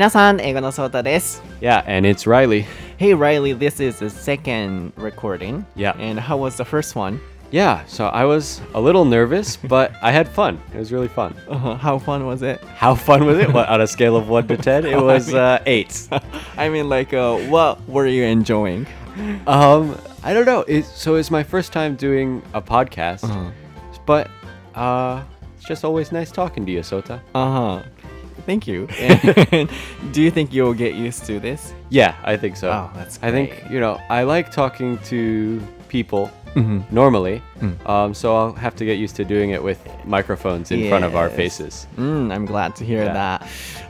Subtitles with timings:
[0.00, 1.42] 皆さん、英語のソータです。
[1.60, 2.64] Yeah, and it's Reilly.
[2.96, 5.66] Hey Reilly, this is the second recording.
[5.76, 5.94] Yeah.
[6.00, 7.20] And how was the first one?
[7.52, 10.58] Yeah, so I was a little nervous, but I had fun.
[10.72, 11.36] It was really fun.
[11.50, 11.74] Uh-huh.
[11.74, 12.64] How fun was it?
[12.78, 13.52] How fun was it?
[13.52, 16.08] What, on a scale of 1 to 10, it was uh, 8.
[16.56, 18.86] I mean, like, uh, what were you enjoying?
[19.46, 20.62] Um, I don't know.
[20.62, 23.50] It, so it's my first time doing a podcast, uh -huh.
[24.06, 24.28] but
[24.74, 25.20] uh,
[25.58, 27.20] it's just always nice talking to you, Sota.
[27.34, 27.99] Uh huh.
[28.46, 28.88] Thank you.
[29.52, 29.70] And
[30.12, 31.72] do you think you'll get used to this?
[31.88, 32.70] Yeah, I think so.
[32.70, 33.28] Oh, that's great.
[33.28, 36.30] I think, you know, I like talking to people
[36.90, 37.40] normally,
[37.86, 41.14] um, so I'll have to get used to doing it with microphones in front of
[41.14, 41.36] our Yes.
[41.36, 41.86] faces.
[41.96, 43.42] Mm, I'm glad to hear that.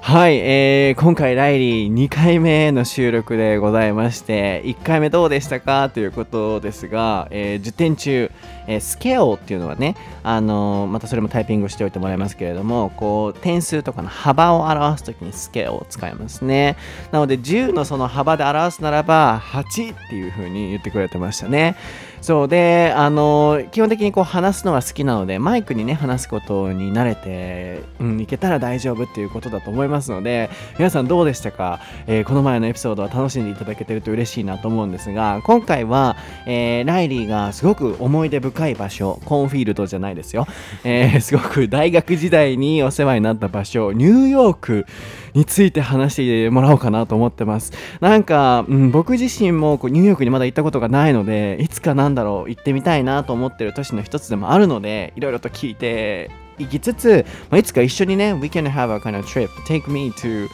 [0.03, 5.91] はい、えー今回ライリー2回目の収録でございまして1回目どうでしたか？
[5.91, 8.31] ということですが、えー受験中、
[8.67, 16.77] えースケールっていうのはね、あのーまたそれもタイピングしておいてもらいますけれどもこう点数とかの幅を表すときにスケールを使いますね。
[17.13, 21.77] なので10のその幅で表すならば8っていう風に言ってくれてましたね
[22.21, 40.47] そうであの基本的にこう話すのは好きなのでマイクにね話すことに慣れて、うん、いけたら大丈夫っていうことだと思いますので皆さんどうでしたか、えーこの前のエピソードは楽しんでいただけてると嬉しいなと思うんですが今回は、えーライリーがすごく思い出深い場所コーンフィールドじゃないですよ、
[40.85, 44.87] えーすごく大学時代にお世話になった場所ニューヨーク。
[45.35, 47.73] について話してもらおうかなと思ってます。
[48.01, 59.49] なんか、うん、僕自身もこうニューヨークにまだ行ったことがないのでいつかなんだろう行ってみたいなと思ってる都市の一つでもあるのでいろいろと聞いていきつつ、まあ、いつか一緒にね We can have a kind of trip.
[59.67, 60.49] Take me to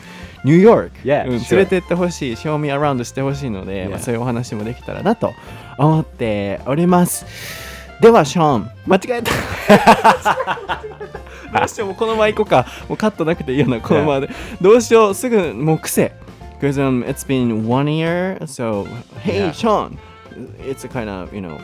[0.45, 2.33] New York、Yeah, うん.連れてってほしい。
[2.35, 5.33] Show me around してほしいので.まあ、そういうお話もできたらなと
[5.79, 7.27] 思っております。
[8.01, 9.33] ではショーン間違えた
[11.59, 14.29] どうしようもうこのまま行こうかもうカットなくていいようなこのままで
[14.61, 16.13] どうしようすぐもう癖
[16.61, 18.87] because um, it's been one year so
[19.21, 19.53] hey.
[19.53, 19.99] Sean
[20.67, 21.59] it's a kind of you know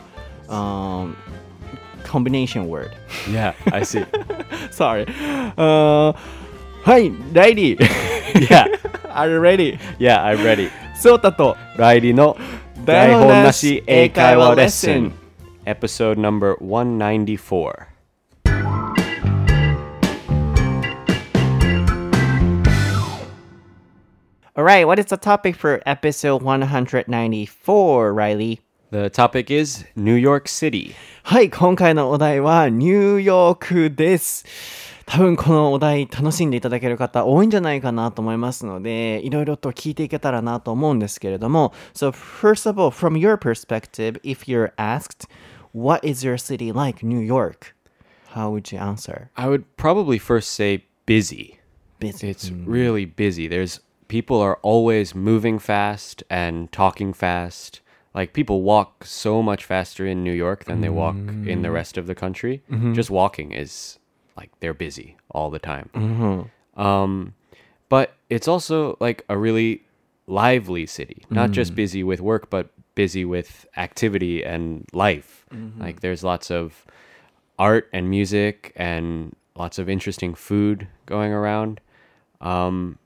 [0.49, 1.15] um,
[2.03, 2.91] combination word
[3.31, 4.05] Yeah, I see.
[4.71, 5.05] sorry
[5.57, 6.15] あー
[6.83, 7.79] はいライリー
[8.49, 8.65] yeah,
[9.13, 9.77] Are you ready?
[9.99, 10.69] yeah, I'm ready.
[10.95, 12.35] ソータとライリーの
[12.85, 15.13] 台本なし英会話レッスン
[15.65, 17.92] Episode number 194.
[24.55, 28.61] All right, what is the topic for episode 194, Reilly?
[28.91, 30.93] The topic is New York City.
[31.23, 34.45] はい、今回のお題はニューヨークです。
[35.07, 41.73] 多分このお題楽しんでいただける方多いんじゃないかなと思いますので、いろいろと聞いていけたらなと思うんですけれども。
[41.95, 45.27] So, first of all, from your perspective, if you're asked,
[45.73, 47.75] what is your city like, New York?
[48.35, 49.29] How would you answer?
[49.35, 51.57] I would probably first say busy.
[51.99, 52.29] Busy.
[52.29, 52.65] It's mm.
[52.67, 53.47] really busy.
[53.47, 57.81] There's people are always moving fast and talking fast.
[58.13, 61.73] Like people walk so much faster in New York than they walk in the mm.
[61.73, 62.61] rest of the country.
[62.69, 62.93] Mm-hmm.
[62.93, 63.97] Just walking is
[64.37, 65.89] like they're busy all the time.
[65.95, 66.81] Mm-hmm.
[66.81, 67.33] Um,
[67.89, 69.83] but it's also like a really
[70.27, 71.25] lively city.
[71.29, 71.75] Not just mm.
[71.75, 75.45] busy with work, but busy with activity and life.
[75.51, 75.81] Mm-hmm.
[75.81, 76.85] Like there's lots of
[77.57, 81.79] art and music and lots of interesting food going around.
[82.41, 82.97] Um,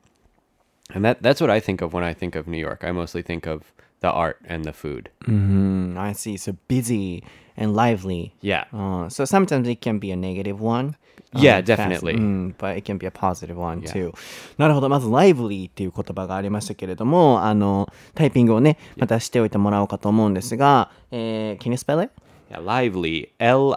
[0.95, 2.85] and that that's what I think of when I think of New York.
[2.85, 3.63] I mostly think of
[4.01, 5.11] the art and the food.
[5.27, 6.37] Mm, I see.
[6.37, 7.23] So busy
[7.57, 8.35] and lively.
[8.41, 8.65] Yeah.
[8.73, 10.97] Uh, so sometimes it can be a negative one.
[11.35, 12.15] Yeah, fast- definitely.
[12.15, 14.11] うん、but it can be a positive one Yeah.
[14.11, 14.13] too.
[14.59, 14.89] なるほど。
[14.89, 22.13] まず lively っていう言葉がありましたけれども、あの、タイピングをね、またしておいてもらおうかと思うんですが、えー、can you spell it?
[22.51, 23.29] Yeah, lively.
[23.39, 23.75] L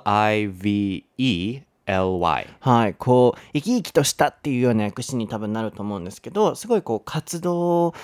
[1.91, 2.49] L Y.
[2.61, 7.95] はい、こう生き生きとしたっていうような訳詞に多分なると思うんですけどすごいこう活動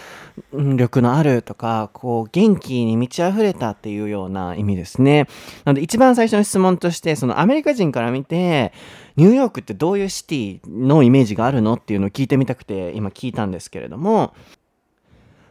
[0.53, 5.29] 力のあるとかこう元気に満ち溢れたっていうような意味ですね
[5.65, 8.73] なので一番最初の質問としてそのアメリカ人から見て
[9.17, 14.35] ニューヨークってどういうシティのイメージがあるのっていうのを聞いてみたくて今聞いたんですけれども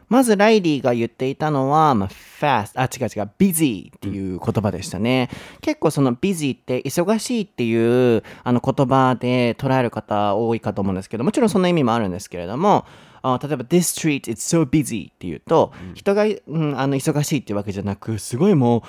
[0.08, 5.28] まずライリーが言っていたのは、まあ、fast、あ、違う違う、busy っていう言葉でしたね。
[5.60, 12.84] 結構その busy って忙しいっていうあの言葉で捉える方多いかと思うんですけど、もちろんそんな意味もあるんですけれども、
[13.22, 18.82] あ例えば This street is so busy っていうと、人が、うん、あの忙しいっていうわけじゃなく、すごいもう、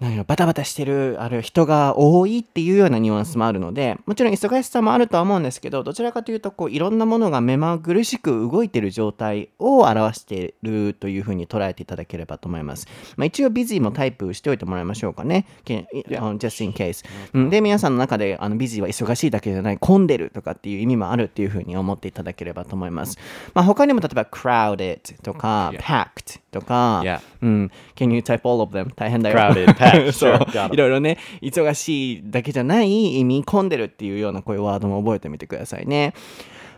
[0.00, 17.04] なんやバタバタしてるある人が多いっていうようなニュアンスもあるのでもちろん忙しさもあるとは思うんですけどどちらかというとこういろんなものが目まぐるしく動いてる状態を表しているというふうに捉えていただければと思います、まあ、一応ビジーもタイプしておいてもらいましょうかね、け um, just in case、
[17.34, 17.50] うん。
[17.50, 23.18] で皆さんの中であのビジーは忙しいだけじゃない混んでるとかっていう意味もあるっていうふうに思っていただければと思います、
[23.52, 27.02] まあ、他にも例えば crowded とか packed とか.
[27.42, 28.92] うん、Can you type all of them?
[28.94, 29.36] 大変だよ。
[29.36, 36.14] Crowded, そう.いろいろね、忙しいだけじゃない意味、混んでるっていうようなこういうワードも覚えてみてくださいね。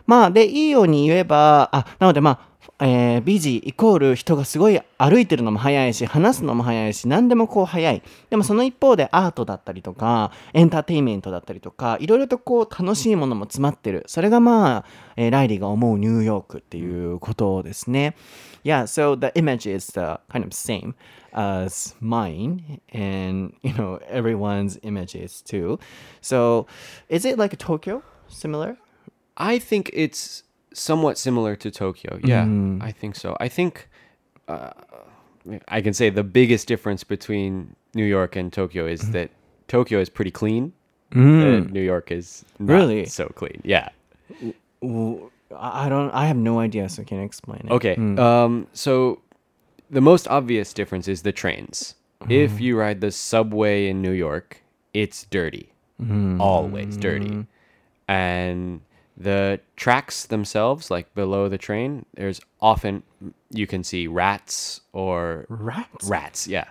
[0.05, 2.39] まあ、で、いいように言えば、あ、なのでまあ、
[2.79, 8.01] えー、ビジイコール人がすごい歩いてるのも早いし話すのも早いし何でもこう早い。
[8.29, 14.03] でもその一方でアートだったりとかエンターテインメントだったりとかいろいろとこう楽しいものも詰まってる。
[14.07, 14.85] それがまあ、
[15.15, 18.15] えーライリーが思うニューヨークっていうことですね。
[18.63, 20.95] Yeah so the image is the kind of same
[21.33, 25.79] as mine and you know everyone's images too.
[26.21, 26.65] So
[27.09, 28.77] is it like Tokyo similar?
[29.35, 30.43] I think it's
[30.73, 32.19] somewhat similar to Tokyo.
[32.23, 32.81] Yeah, mm-hmm.
[32.81, 33.37] I think so.
[33.39, 33.87] I think
[34.47, 34.71] uh,
[35.67, 39.11] I can say the biggest difference between New York and Tokyo is mm-hmm.
[39.13, 39.29] that
[39.67, 40.73] Tokyo is pretty clean.
[41.11, 41.47] Mm-hmm.
[41.47, 43.05] and New York is not Really?
[43.05, 43.61] so clean.
[43.63, 43.89] Yeah.
[44.81, 46.09] I I don't.
[46.09, 46.89] I have no idea.
[46.89, 47.71] So I can't explain it?
[47.71, 47.95] Okay.
[47.95, 48.17] Mm.
[48.17, 49.21] Um, so
[49.91, 51.95] the most obvious difference is the trains.
[52.29, 55.69] If you ride the subway in New York, it's dirty.
[56.39, 57.45] Always dirty.
[58.07, 58.81] And
[59.17, 63.03] the tracks themselves, like below the train, there's often
[63.51, 66.07] you can see rats or Rats.
[66.07, 66.47] rats.
[66.47, 66.65] Yeah.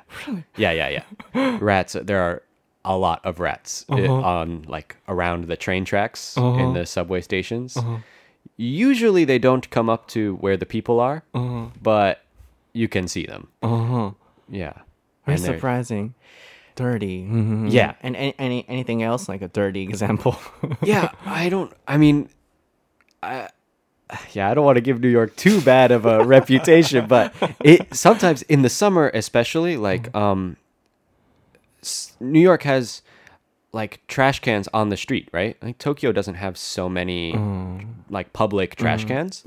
[0.56, 1.02] Yeah, yeah,
[1.34, 1.58] yeah.
[1.60, 1.92] rats.
[2.00, 2.42] There are
[2.84, 7.78] a lot of rats uh, on like around the train tracks in the subway stations.
[8.56, 11.22] Usually they don't come up to where the people are,
[11.82, 12.22] but
[12.72, 13.48] you can see them.
[13.62, 14.10] Uh huh.
[14.48, 14.72] Yeah.
[15.26, 16.14] Very surprising.
[16.82, 17.22] Dirty.
[17.22, 17.70] Mhm.
[17.72, 17.94] Yeah.
[18.02, 20.36] And any, any anything else like a dirty example?
[20.82, 21.72] yeah, I don't.
[21.86, 22.28] I mean,
[23.22, 23.48] I,
[24.32, 27.32] yeah, I don't want to give New York too bad of a reputation, but
[27.64, 30.56] it sometimes in the summer, especially like um,
[31.82, 33.02] s- New York has
[33.72, 35.56] like trash cans on the street, right?
[35.62, 37.32] Like Tokyo doesn't have so many
[38.10, 39.42] like public trash cans,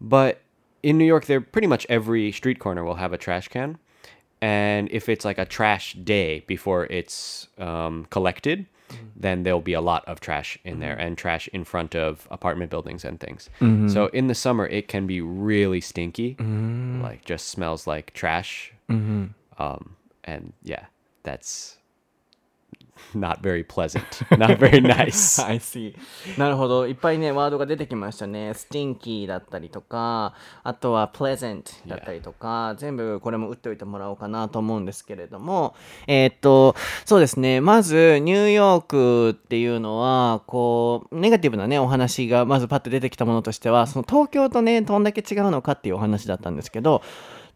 [0.00, 0.40] but
[0.82, 3.78] in New York, there pretty much every street corner will have a trash can.
[4.40, 9.06] And if it's like a trash day before it's um, collected, mm-hmm.
[9.16, 10.80] then there'll be a lot of trash in mm-hmm.
[10.82, 13.48] there and trash in front of apartment buildings and things.
[13.60, 13.88] Mm-hmm.
[13.88, 16.36] So in the summer, it can be really stinky,
[17.02, 18.72] like just smells like trash.
[19.58, 20.86] Um, and yeah,
[21.22, 21.78] that's
[23.14, 24.02] not very pleasant,
[24.36, 25.44] not very nice.
[25.44, 25.94] I see.
[26.38, 26.86] なるほど。
[26.86, 28.50] いっぱいね、ワードが出てきましたね。
[28.50, 35.74] stinky だったりとか、あとは pleasant だったりとか、全部これも打っておいてもらおうかなと思うんですけれども、
[36.06, 37.60] えーっと、そうですね。
[37.60, 47.02] まず、ニューヨークっていうのは、こう、ネガティブなね、お話がまずパッと出てきたものとしては、その東京とね、どんだけ違うのかっていうお話だったんですけど、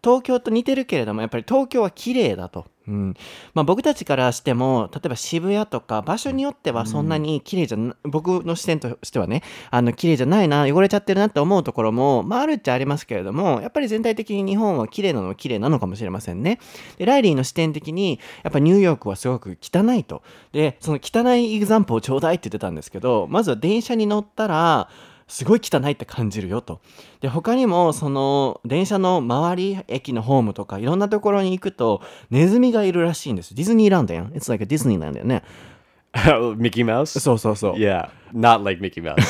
[0.03, 3.15] 東京と似てるけれどもやっぱり東京は綺麗だと、うん。
[3.55, 16.59] まあ、僕たちからしても例えば渋谷とか場所によってはそんなに綺麗じゃな、僕の視点としてはねあの綺麗じゃないな汚れちゃってるなって思うところも、まあ、あるっちゃありますけれどもやっぱり全体的に日本は綺麗なのは綺麗なのかもしれませんね。
[16.99, 20.23] でライリーの視点的にやっぱニューヨークはすごく汚いと。
[20.53, 24.89] でその汚いエグザンプをちょうだいって言ってたんですけどまずは電車に乗ったら
[25.31, 26.81] すごい汚いって感じるよと。
[27.21, 33.55] で、他にも、その、電車の周り、駅のホームとか、いろんなところに行くと、ネズミがいるらしいんです。
[33.55, 34.33] ディズニーランドやん。
[34.33, 35.45] It's like a ディズニーランドよね。
[36.13, 37.19] Mickey Mouse?
[37.21, 37.73] そうそうそう。
[37.75, 39.21] Yeah, not like Mickey Mouse.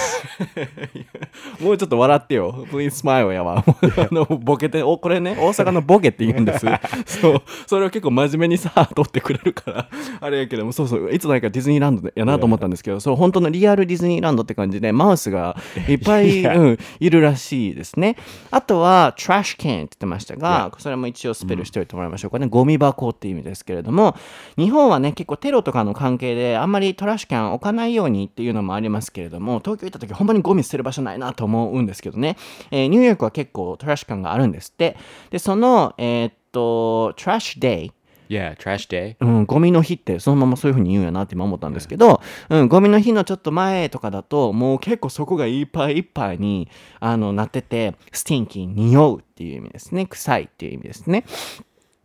[1.61, 2.67] もうちょっと笑ってよ。
[2.71, 3.65] Please smile やわ。
[3.67, 6.67] あの、ボケて、お、これね、大阪のボケって言うんです。
[7.07, 7.43] そう。
[7.67, 9.89] それを結構真面目にさ、取ってくれるから、
[10.21, 15.57] あれやけども、そうそう、いつないかディズニーランドやなと思ったんですけど、そう、本当のリアルディズニーランドって感じで、マウスが
[15.89, 18.17] いっぱい、 うん、いるらしいですね。
[18.51, 22.47] あとは、trash can って言ってましたが、それも一応スペルしておいてもらいましょうかね。
[22.47, 24.17] ゴミ箱って意味ですけれども、
[24.57, 32.37] 日本はね、結構テロとかの関係で、あんまりトラッシュキャン置かないようにっていうのもありますけれども、東京行った時、ほんまにゴミ捨てる場所ないなと思うんですけどね、
[32.71, 34.97] えーニューヨークは結構トラッシュキャンがあるんですって。
[35.31, 37.93] で、その、えーっと、トラッシュデイ、
[38.31, 39.17] yeah, trash day.
[39.21, 46.69] うん、ゴミの日ってそのままそういう風に言うんやなって今思ったんですけど、うん、ゴミの日のちょっと前とかだともう結構そこがいっぱいいっぱいに
[47.01, 50.07] あのなっててスティンキー匂うっていう意味ですね。
[50.07, 51.25] 臭いっていう意味ですね。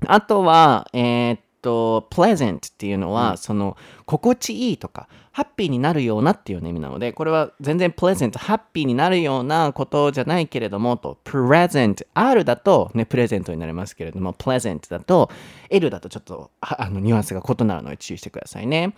[0.08, 3.76] あとはえーっとと、pleasant っていうのは、その、
[4.06, 15.30] 心地いいとか、ハッピーになるようなっていう意味なので、これは全然 pleasant、ハッピーになるようなことじゃないけれども、と、present、R だとね、プレゼントになりますけれども、pleasant だと、
[15.70, 18.94] L だとちょっと、あの、ニュアンスが異なるので注意してくださいね。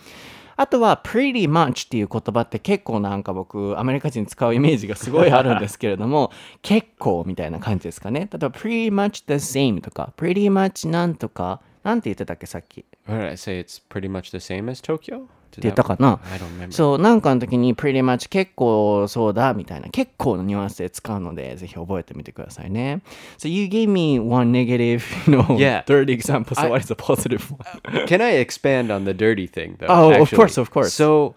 [0.58, 8.22] あとは pretty much っていう言葉って結構なんか僕アメリカ人使うイメージがすごいあるんですけれども 結構みたいな感じですかね。
[8.22, 12.85] 例えば pretty much the same とか pretty much なんとかなんて言ってたっけさっき。
[13.07, 13.61] What did I say?
[13.61, 15.26] It's pretty much the same as Tokyo?
[15.52, 16.73] Did って言ったかな I don't remember.
[16.73, 23.02] そう、なんかの時に pretty much 結構そうだみたいな結構のニュアンスで使うのでぜひ覚えてみてくださいね。
[23.37, 25.85] So you gave me one negative, you know, Yeah.
[25.85, 26.54] dirty example.
[26.54, 28.07] So I- what is a positive one?
[28.07, 29.88] Can I expand on the dirty thing though?
[29.90, 30.37] Oh, of actually?
[30.37, 30.95] course, of course.
[30.95, 31.35] So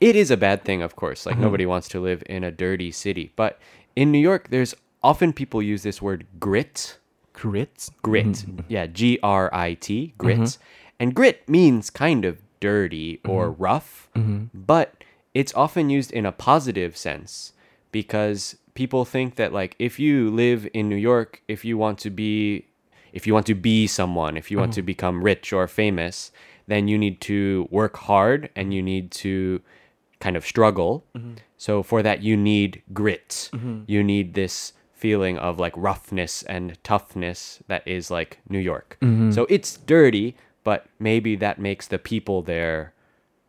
[0.00, 1.20] it is a bad thing, of course.
[1.20, 1.30] Mm-hmm.
[1.30, 3.32] Like nobody wants to live in a dirty city.
[3.36, 3.58] But
[3.94, 6.96] in New York, there's often people use this word grit.
[7.35, 7.91] Grits?
[8.01, 8.25] Grit.
[8.25, 8.51] Mm-hmm.
[8.51, 8.65] mm-hmm.
[8.67, 10.17] Yeah, G R I T, mm-hmm.
[10.17, 10.57] grit.
[10.99, 13.31] And grit means kind of dirty mm-hmm.
[13.31, 13.63] or Mm-hmm.
[13.63, 14.09] rough,
[14.53, 17.51] but it's often used in a positive sense
[17.91, 22.09] because people think that like if you live in New York, if you want to
[22.09, 22.65] be
[23.11, 26.31] if you want to be someone, if you want to become rich or famous,
[26.67, 29.61] then you need to work hard and you need to
[30.19, 31.05] kind of struggle.
[31.57, 33.49] So for that you need grit.
[33.87, 34.73] You need this
[35.05, 38.97] feeling of like roughness and toughness that is like New York.
[39.35, 42.79] So it's dirty, but maybe that makes the people there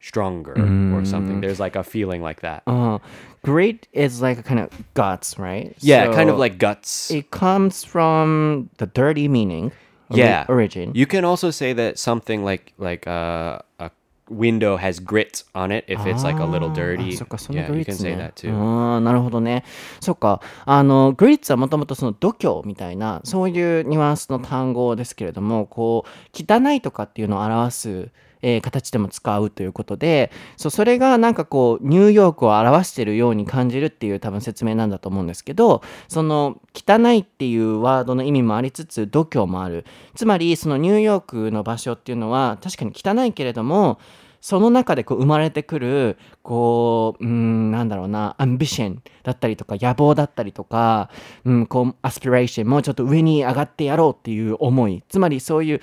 [0.00, 0.52] stronger
[0.94, 1.40] or something.
[1.40, 2.62] There's like a feeling like that.
[2.66, 2.98] Uh,
[3.42, 5.75] grit is like a kind of guts, right?
[5.80, 7.10] yeah, kind of like guts.
[7.10, 9.72] it comes from the dirty meaning.
[10.10, 10.44] ori- yeah.
[10.48, 10.92] Origin.
[10.94, 13.90] You can also say that something like like uh, a
[14.30, 17.16] window has grit on it if it's like a little あ dirty.
[17.16, 18.50] そっか、その Yeah, グ you リッ can ツ say ね that。
[18.50, 18.56] too.
[18.56, 19.64] ああ、なるほどね。
[20.00, 20.40] そっか。
[20.64, 28.09] あの、グリッツはもともとその度胸みたいな、そういうニュアンスの単語ですけれども、こう、汚いとかっていうのを表す、
[28.46, 39.84] えー形でも使うということで、そうそれがなんかこう、ニューヨークを表してるように感じるっていう多分説明なんだと思うんですけど、その、汚いっていうワードの意味もありつつ、度胸もある。
[40.14, 43.98] つまり、そのニューヨークの場所っていうのは、確かに汚いけれども、
[44.40, 51.10] その中でこう生まれてくる、こう、うん、なんだろうな、アンビションだったりとか、野望だったりとか、
[51.44, 55.02] うん、こう、アスピレーション、もうちょっと上に上がってやろうっていう思い。
[55.08, 55.80] つまりそういう、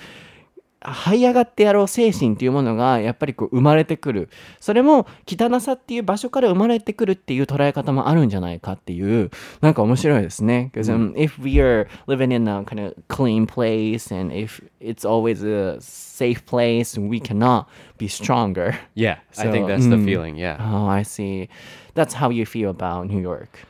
[0.84, 4.28] 這い上がってやろう精神っていうものがやっぱりこう生まれてくる
[4.60, 15.42] それも汚さっていう場所から生まれてくるっていう捉え方もあるんじゃないかっていうなんか面白いですね because、um, if we are living in a kind of clean place and if it's always
[15.44, 17.66] a safe place we cannot
[17.98, 20.04] be stronger Yeah, I So, think that's the mm.
[20.04, 20.36] feeling.
[20.36, 20.58] Yeah.
[20.60, 21.48] oh I see
[21.94, 23.66] that's how you feel about New York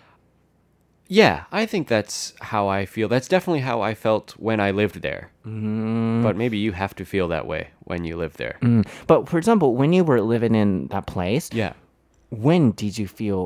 [1.15, 3.09] Yeah, I think that's how I feel.
[3.09, 5.31] That's definitely how I felt when I lived there.
[5.45, 8.57] But maybe you have to feel that way when you live there.
[8.63, 8.83] Mm.
[9.07, 11.73] but for example when you were living in that place Yeah.
[12.31, 13.43] when did you feel,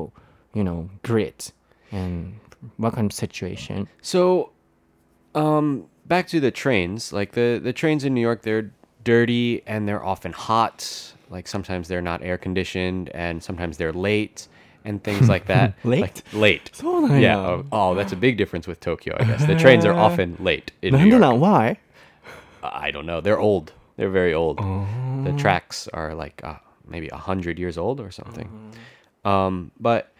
[0.57, 1.51] you know, grit
[1.91, 2.39] and
[2.77, 3.87] what kind of situation?
[4.01, 4.51] So,
[5.35, 5.65] um,
[6.05, 7.13] back to the trains.
[7.19, 8.71] Like the the trains in New York, they're
[9.03, 11.13] dirty and they're often hot.
[11.29, 14.47] Like sometimes they're not air conditioned, and sometimes they're late
[14.89, 15.75] and things like that.
[15.83, 16.01] late?
[16.01, 16.71] Like, late.
[16.83, 17.37] Yeah.
[17.37, 19.45] Oh, oh, that's a big difference with Tokyo, I guess.
[19.45, 21.39] The trains are uh, often late in New York.
[21.39, 21.77] Why?
[22.61, 23.21] I don't know.
[23.21, 23.71] They're old.
[23.95, 24.57] They're very old.
[24.57, 25.37] The oh.
[25.37, 26.55] tracks are like uh,
[26.87, 28.49] maybe 100 years old or something.
[29.23, 30.11] Um, but,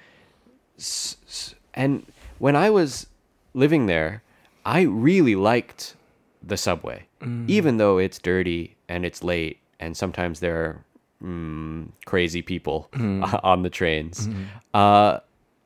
[1.73, 2.05] and
[2.37, 3.07] when I was
[3.53, 4.21] living there,
[4.65, 5.95] I really liked
[6.43, 7.49] the subway, mm.
[7.49, 10.83] even though it's dirty and it's late and sometimes there are
[11.23, 13.35] mm, crazy people mm-hmm.
[13.43, 14.27] on the trains.
[14.27, 14.43] Mm-hmm.
[14.73, 15.19] Uh,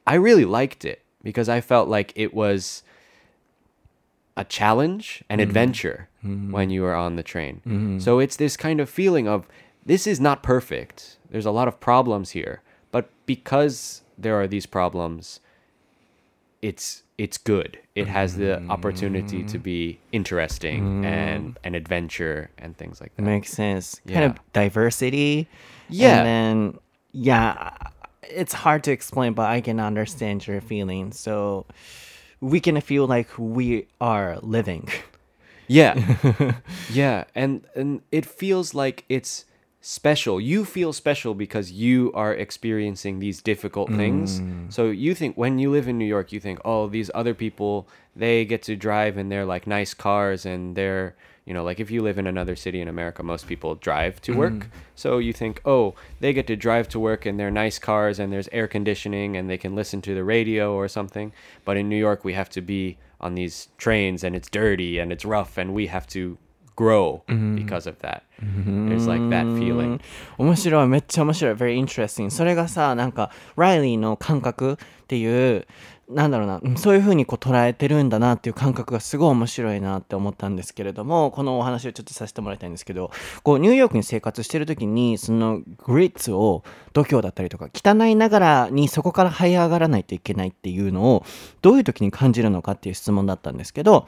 [0.06, 2.84] I really liked it because I felt like it was
[4.36, 5.48] a challenge, an mm-hmm.
[5.48, 8.00] adventure when you are on the train.
[8.00, 9.48] So it's this kind of feeling of
[9.86, 11.18] this is not perfect.
[11.30, 15.40] There's a lot of problems here, but because there are these problems,
[16.62, 17.78] it's it's good.
[17.96, 19.64] It has the opportunity to mm.
[19.64, 21.06] be interesting mm.
[21.06, 23.22] and an adventure and things like that.
[23.22, 24.02] Makes sense.
[24.08, 24.26] Kind Yeah.
[24.26, 25.48] of diversity.
[25.90, 26.18] Yeah.
[26.18, 26.80] And then,
[27.12, 27.70] yeah,
[28.24, 31.20] it's hard to explain, but I can understand your feelings.
[31.20, 31.66] So
[32.42, 34.90] we can feel like we are living.
[35.68, 35.96] Yeah.
[36.92, 39.46] yeah, and and it feels like it's
[39.86, 40.40] special.
[40.40, 44.40] You feel special because you are experiencing these difficult things.
[44.40, 44.72] Mm.
[44.72, 47.86] So you think when you live in New York, you think, "Oh, these other people,
[48.16, 51.92] they get to drive in their like nice cars and they're, you know, like if
[51.92, 54.54] you live in another city in America, most people drive to work.
[54.54, 54.80] Mm-hmm.
[54.96, 58.32] So you think, "Oh, they get to drive to work in their nice cars and
[58.32, 61.34] there's air conditioning and they can listen to the radio or something."
[61.66, 65.12] But in New York, we have to be on these trains and it's dirty and
[65.12, 66.38] it's rough and we have to
[66.76, 68.24] grow because of that.
[68.42, 70.00] There's like that feeling.
[70.38, 71.54] 面白いめっちゃ面白い。
[71.54, 72.30] Very interesting.
[72.30, 75.68] それがさなんかライリーの感覚っていう
[76.10, 76.60] なんだろうな。
[76.62, 83.12] うんそういう風にこう捉えてるんだなっていう感覚がすごい面白いなって思ったんですけれどもこのお話をちょっとさせてもらいたいんですけど
[83.44, 91.26] こうニューヨークに生活してる時にそのグリッツを度胸だったりとか汚いながらにそこから這い上がらないといけないっていうのを
[91.62, 94.08] どういう時に感じるのかっていう質問だったんですけど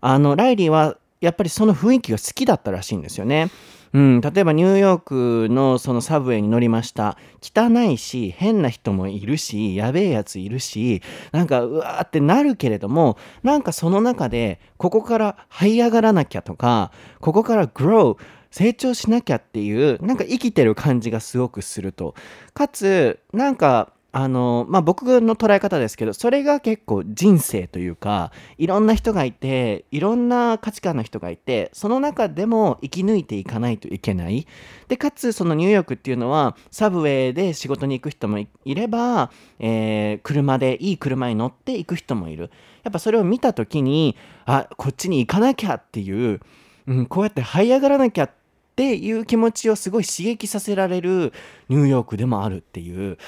[0.00, 3.50] あのライリーはやっぱりその雰囲気が好きだったらしいんですよね。
[3.94, 18.16] うん、例えばニューヨークのそのサブウェイに乗りました汚いし変な人もいるしやべえやついるしなんかうわーってなるけれどもなんかその中でここから這い上がらなきゃとかここから grow
[18.50, 22.14] 成長しなきゃっていうなんか生きてる感じがすごくすると
[22.54, 34.46] かつなんかあのまあ僕の捉え方ですけどそれが結構人生というかいろんな人がいていろんな価値観の人がいてその中でも生き抜いていかないといけない。
[34.88, 42.50] でかつそのニューヨークっていうのはサブウェイで仕事に行く人もいれば、えー車でいい車に乗って行く人もいる。
[42.82, 46.40] やっぱそれを見た時にあこっちに行かなきゃっていう、
[46.86, 48.41] うん、こうやって這い上がらなきゃって
[48.72, 51.34] っていう気持ちをすごい刺激させられる
[51.68, 53.18] ニューヨークでもあるっていう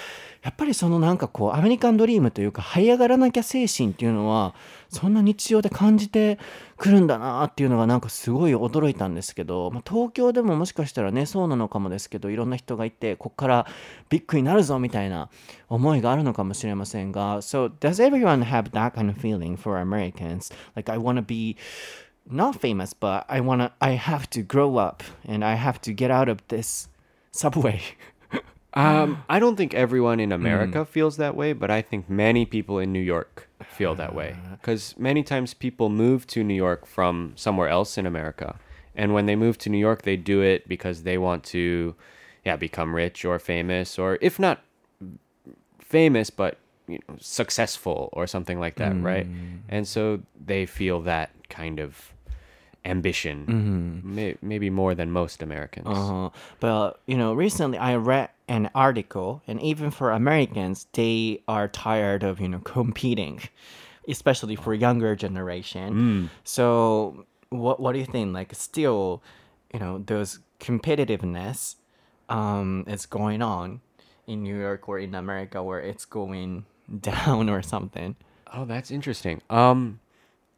[0.43, 4.55] やっぱりそのなんかこうアメリカンドリームというか這い上がらなきゃ精神っていうのは
[4.89, 6.39] そんな日常で感じて
[6.79, 13.67] くるんだなっていうのがなんかすごい驚いたんですけど、まあ、東京でももしかしたらねそうなのかもですけどいろんな人がいてこっから
[14.09, 15.29] ビッグになるぞみたいな
[15.69, 20.55] 思いがあるのかもしれませんが So does everyone have that kind of feeling for Americans?
[20.75, 21.57] Like I want to be
[22.29, 25.93] not famous but I want to I have to grow up and I have to
[25.93, 26.89] get out of this
[27.33, 27.83] subway
[28.77, 30.35] Um, I don't think everyone in mm.
[30.35, 34.37] America feels that way, but I think many people in New York feel that way.
[34.47, 34.57] Uh.
[34.57, 38.57] Because many times people move to New York from somewhere else in America.
[38.97, 41.95] And when they move to New York, they do it because they want to
[42.45, 44.63] yeah, become rich or famous, or if not
[45.81, 49.27] famous, but you know, successful or something like that, right?
[49.27, 49.61] Mm.
[49.69, 52.13] And so they feel that kind of
[52.85, 55.87] ambition, may- maybe more than most Americans.
[55.89, 56.31] Uh-huh.
[56.61, 62.23] But you know, recently I read an article, and even for Americans, they are tired
[62.23, 63.41] of you know competing,
[64.09, 66.31] especially for younger generation.
[66.45, 68.35] So, what what do you think?
[68.35, 69.23] Like, still,
[69.73, 71.77] you know, those competitiveness
[72.29, 73.81] um, is going on
[74.27, 76.65] in New York or in America, where it's going
[77.01, 78.17] down or something.
[78.53, 79.43] Oh, that's interesting.
[79.51, 79.99] Um,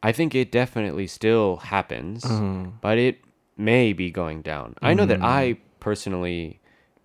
[0.03, 2.71] I think it definitely still happens, mm-hmm.
[2.81, 3.19] but it
[3.57, 4.75] may be going down.
[4.81, 5.57] I know that I mm.
[5.79, 6.59] personally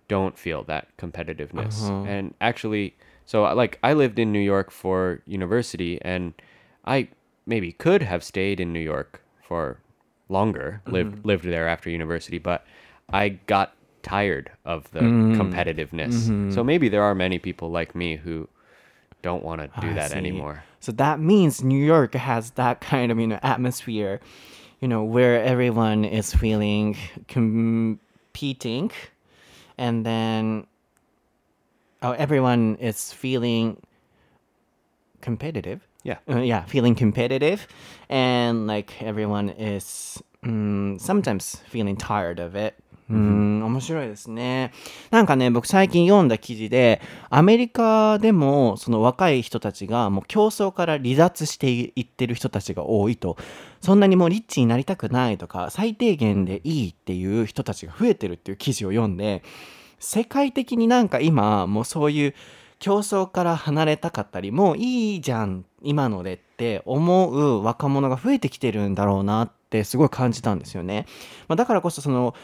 [0.07, 2.03] don't feel that competitiveness, uh-huh.
[2.03, 6.33] and actually, so uh, like I lived in New York for university, and
[6.85, 7.09] I
[7.45, 9.79] maybe could have stayed in New York for
[10.29, 11.27] longer, lived mm-hmm.
[11.27, 12.65] lived there after university, but
[13.11, 15.35] I got tired of the mm.
[15.35, 16.13] competitiveness.
[16.13, 16.51] Mm-hmm.
[16.51, 18.47] So maybe there are many people like me who
[19.23, 20.17] don't want to do I that see.
[20.17, 20.63] anymore.
[20.79, 24.19] So that means New York has that kind of you know atmosphere,
[24.79, 26.95] you know, where everyone is feeling
[27.27, 28.91] competing,
[29.79, 30.67] and then
[32.03, 33.81] oh, everyone is feeling
[35.21, 35.87] competitive.
[36.03, 36.17] Yeah.
[36.29, 37.65] Uh, yeah, feeling competitive,
[38.09, 42.75] and like everyone is mm, sometimes feeling tired of it.
[43.09, 44.71] うん、面白いですね。
[45.11, 53.37] なんかね、僕最近読んだ記事で、アメリカでもその若い人たちがもう競争から離脱していってる人たちが多いと。
[53.81, 59.43] そんなにもうリッチになりたくないとか、最低限でいいっていう人たちが増えてるっていう記事を読んで、
[59.99, 62.35] 世界的になんか今もうそういう
[62.79, 71.05] 競争から離れたかったりもういいじゃん今のでって思う若者が増えてきてるんだろうなってすごい感じたんですよね。
[71.47, 72.35] まあ、だからこそその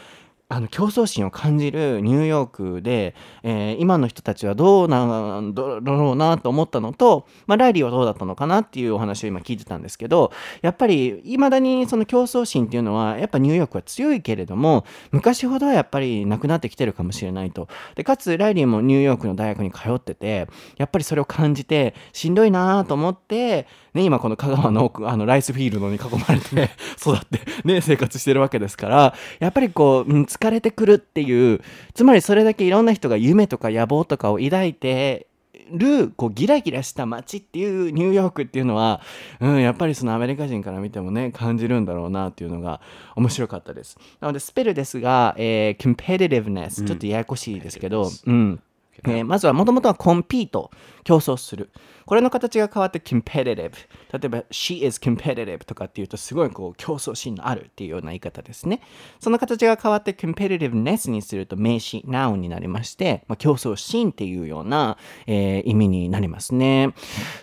[0.52, 17.68] あの競争心を感じるニューヨークで、えー今の人たちはどうなんだろうなと思ったのと、まあ、ライリーはどうだったのかなっていうお話を今聞いてたんですけどやっぱりいまだにその競争心っていうのはやっぱニューヨークは強いけれども昔ほどはやっぱりなくなってきてるかもしれないと。
[17.94, 31.60] でかつライリーもニューヨークの大学に通っててやっぱりそれを感じてしんどいなと思って、ね、今この香川の奥あのライスフィールドに囲まれて 育って、ね、生活してるわけですからやっぱりこう、うん疲れてくるっていう
[31.94, 35.26] つまりそれだけいろんな人が夢とか野望とかを抱いて
[35.72, 39.00] るこうギラギラした街っていうニューヨークっていうのは、
[39.40, 42.80] うん、やっぱりそのアメリカ人から見てもね感じるんだろうなっていうのが
[43.16, 43.98] 面白かったです。
[44.20, 48.60] なのでスペルですが、えー competitiveness ちょっとややこしいですけど、うん
[49.04, 50.70] えーまずはもともとはコンピート、
[51.04, 51.70] 競争する。
[52.06, 53.72] これの形が変わって competitive。
[54.12, 58.80] 例えば she is competitive とかっていうとすごいこう競争心のあるっていうような言い方ですね。
[59.20, 66.92] その形が変わって competitiveness にすると名詞、noun になりまして、まあ、競争心っていうような、えー意味になりますね。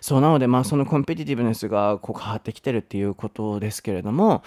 [0.02, 4.44] そうなのでまあその competitiveness がこう変わってきてるっていうことですけれども。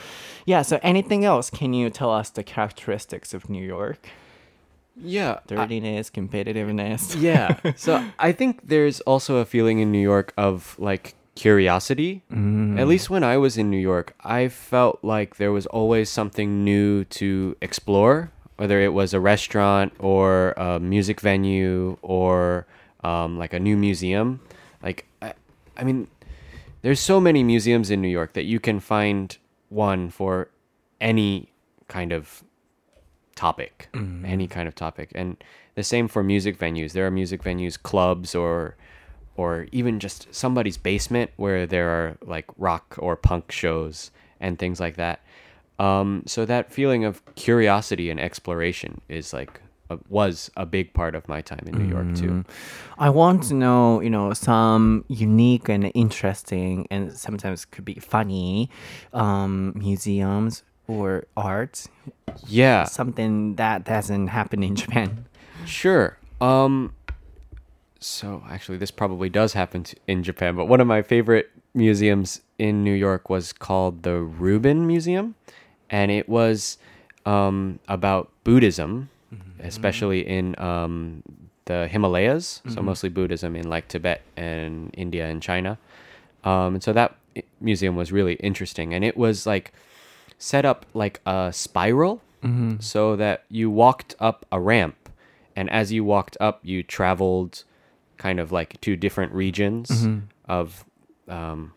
[0.47, 1.51] Yeah, so anything else?
[1.55, 4.01] Can you tell us the characteristics of New York?
[5.03, 5.39] Yeah.
[5.51, 7.21] I- Dirtiness, competitiveness.
[7.21, 7.59] yeah.
[7.77, 12.23] So I think there's also a feeling in New York of like curiosity.
[12.31, 16.65] At least when I was in New York, I felt like there was always something
[16.65, 22.67] new to explore, whether it was a restaurant or a music venue or
[23.05, 24.41] um, like a new museum.
[24.83, 25.33] Like, I,
[25.77, 26.09] I mean,
[26.83, 29.37] there's so many museums in New York that you can find
[29.71, 30.49] one for
[31.01, 31.49] any
[31.89, 32.45] kind of
[33.41, 33.89] topic,
[34.27, 35.11] any kind of topic.
[35.15, 35.43] And
[35.75, 36.93] the same for music venues.
[36.93, 38.77] There are music venues, clubs, or
[39.37, 44.79] or even just somebody's basement where there are like rock or punk shows and things
[44.79, 45.21] like that.
[45.79, 51.15] Um, so that feeling of curiosity and exploration is like a, was a big part
[51.15, 52.45] of my time in New York too.
[52.99, 58.69] I want to know, you know, some unique and interesting and sometimes could be funny
[59.15, 61.87] um, museums or art,
[62.47, 65.27] Yeah, something that doesn't happen in Japan.
[65.67, 66.17] Sure.
[66.41, 66.93] Um
[68.01, 72.41] so actually this probably does happen t- in Japan, but one of my favorite museums
[72.59, 75.35] in New York was called the Rubin Museum
[75.91, 76.79] and it was
[77.27, 79.11] um about Buddhism,
[79.63, 81.23] especially in um
[81.67, 85.79] the Himalayas, so mostly Buddhism in like Tibet and India and China.
[86.43, 87.15] Um and so that
[87.61, 89.73] museum was really interesting and it was like
[90.41, 92.21] set up like a spiral
[92.81, 94.97] so that you walked up a ramp
[95.55, 97.65] and as you walked up you traveled
[98.17, 99.91] kind of like to different regions
[100.49, 100.85] of
[101.29, 101.73] um,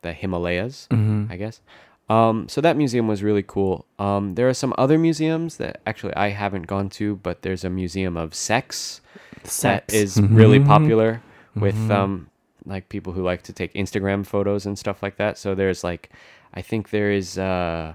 [0.00, 0.88] the himalayas
[1.30, 1.60] i guess.
[2.08, 3.84] Um, so that museum was really cool.
[4.00, 7.70] Um, there are some other museums that actually i haven't gone to but there's a
[7.70, 9.00] museum of sex,
[9.44, 9.94] that Sex.
[9.94, 11.20] is really popular
[11.54, 12.28] with um,
[12.64, 15.36] like people who like to take instagram photos and stuff like that.
[15.38, 16.10] So there's like
[16.54, 17.94] i think there is uh,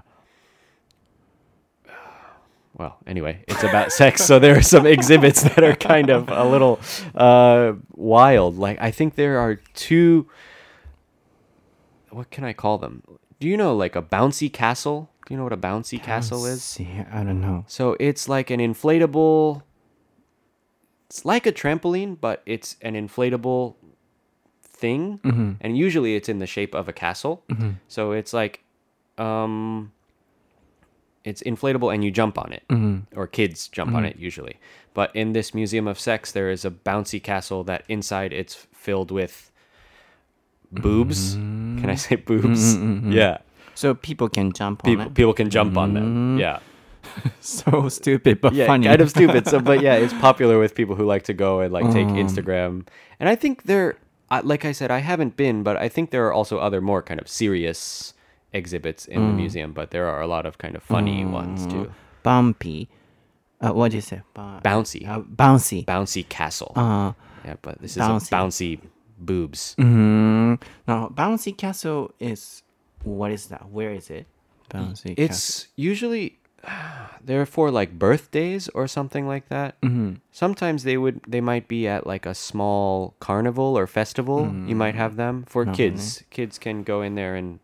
[2.78, 6.44] well, anyway, it's about sex, so there are some exhibits that are kind of a
[6.44, 6.78] little
[7.14, 8.58] uh, wild.
[8.58, 10.28] Like I think there are two.
[12.10, 13.02] What can I call them?
[13.40, 15.08] Do you know like a bouncy castle?
[15.26, 16.78] Do you know what a bouncy castle is?
[17.10, 17.64] I don't know.
[17.66, 19.62] So it's like an inflatable.
[21.06, 23.76] It's like a trampoline, but it's an inflatable
[24.76, 25.52] thing, mm-hmm.
[25.60, 27.42] and usually it's in the shape of a castle.
[27.48, 27.70] Mm-hmm.
[27.88, 28.62] So it's like,
[29.18, 29.92] um,
[31.24, 33.18] it's inflatable and you jump on it, mm-hmm.
[33.18, 34.58] or kids jump on it usually.
[34.94, 39.10] But in this museum of sex, there is a bouncy castle that inside it's filled
[39.10, 39.50] with
[40.70, 41.34] boobs.
[41.34, 42.76] Can I say boobs?
[43.12, 43.38] Yeah,
[43.74, 45.14] So people can jump on people it.
[45.14, 46.38] people can jump on them.
[46.38, 46.60] Yeah
[47.40, 48.86] So stupid but yeah, funny.
[48.86, 49.46] kind of stupid.
[49.48, 52.16] So, but yeah, it's popular with people who like to go and like take um.
[52.16, 52.86] Instagram.
[53.20, 53.96] And I think there,
[54.30, 57.02] I- like I said, I haven't been, but I think there are also other more
[57.02, 58.12] kind of serious
[58.52, 59.72] exhibits in the museum.
[59.72, 61.92] But there are a lot of kind of funny ones too.
[62.22, 62.88] Bumpy.
[63.60, 64.20] Uh, what did you say?
[64.34, 65.84] Bu- Bouncy, uh, bouncy.
[65.86, 66.72] bouncy castle.
[66.76, 67.12] Uh,
[67.44, 68.28] yeah, but this is bouncy.
[68.28, 68.80] a bouncy
[69.18, 69.74] boobs.
[69.78, 72.62] mm, now, bouncy castle is
[73.02, 73.70] what is that?
[73.70, 74.26] Where is it?
[74.70, 75.24] Bouncy castle.
[75.24, 76.38] It's usually
[77.24, 79.80] they're for like birthdays or something like that.
[79.80, 80.14] Mm-hmm.
[80.30, 84.46] Sometimes they would they might be at like a small carnival or festival.
[84.68, 86.22] You might have them for kids.
[86.30, 87.58] Kids can go in there and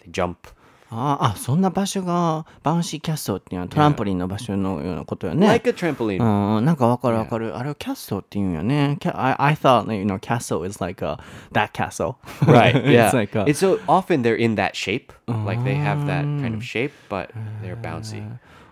[0.00, 0.48] they jump.
[0.94, 5.46] あーあ、そんな場所がバウンシーキャッスルっていうのはトランポリンの場所のようなことよね。
[5.46, 6.22] Like a trampoline.
[6.58, 7.56] うん、なんかわかるわかる。
[7.56, 8.98] あれをキャッスルって言うんよね。
[9.14, 11.18] I, I thought, you know, castle is like a,
[11.52, 12.16] that castle.
[12.42, 12.74] right.
[12.84, 13.08] Yeah.
[13.08, 15.12] it's like a, it's so often they're in that shape.
[15.26, 17.30] Like they have that kind of shape, but
[17.62, 18.22] they're bouncy.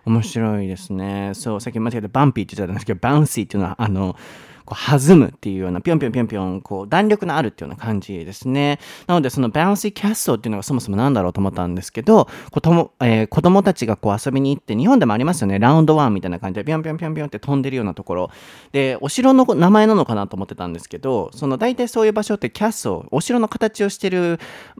[0.05, 1.31] 面白いですね。
[1.33, 4.15] そう、さっき間違えてバンピーって言っちゃったんですけど、バウンシーっていうのは、あの、
[4.65, 8.79] こう弾むっていうような、ぴょんぴょんぴょんぴょん、こう、弾力のあるっていうような感じですね。
[9.07, 15.57] なので、そのバウンシーキャッスルっていうのがそもそもなんだろうと思ったんですけど、こうともえー子供たちがこう遊びに行って、日本でもありますよね。
[15.59, 18.31] ラウンドワンみたいな感じで、ぴょんぴょんぴょんぴょんって飛んでるようなところ。
[18.71, 24.39] で、お城の名前なのかなと思ってたんですけど、その大体そういう場所ってキャッスル、お城の形をしてる、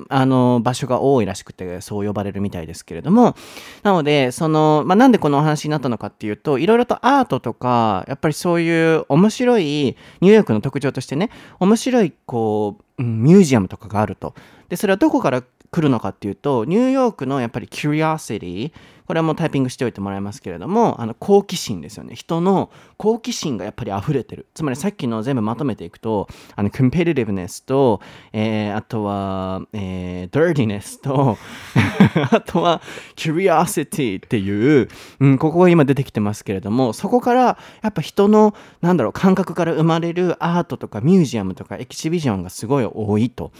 [0.09, 3.35] あの、場所が多いらしくて、そう呼ばれるみたいですけれども、
[3.83, 11.29] なので、その、まあ、なんでこのお話になったのかっていうと、いろいろとアートとか、やっぱりそういう面白い、ニューヨークの特徴としてね、
[11.59, 14.35] 面白い、こう、ミュージアムとかがあると。
[14.69, 18.71] で、それはどこから来るのかっていうと、ニューヨークのやっぱり curiosity、
[19.11, 22.15] これはもうタイピングしておいてもらいますけれどもあの好奇心ですよね。
[22.15, 24.47] 人の好奇心がやっぱり溢れてる。
[24.53, 27.99] つまりさっきの全部まとめていくとあの competitiveness と、
[28.31, 31.37] えー、あとは、えー、dirtiness と
[32.31, 32.81] あとは
[33.17, 34.87] curiosity っていう、
[35.19, 43.51] うん、ここが今出てきてますけれどもそこからやっぱ人のなんだろう感覚から生まれるアートとかミュージアムとかエキシビジョンがすごい多いと。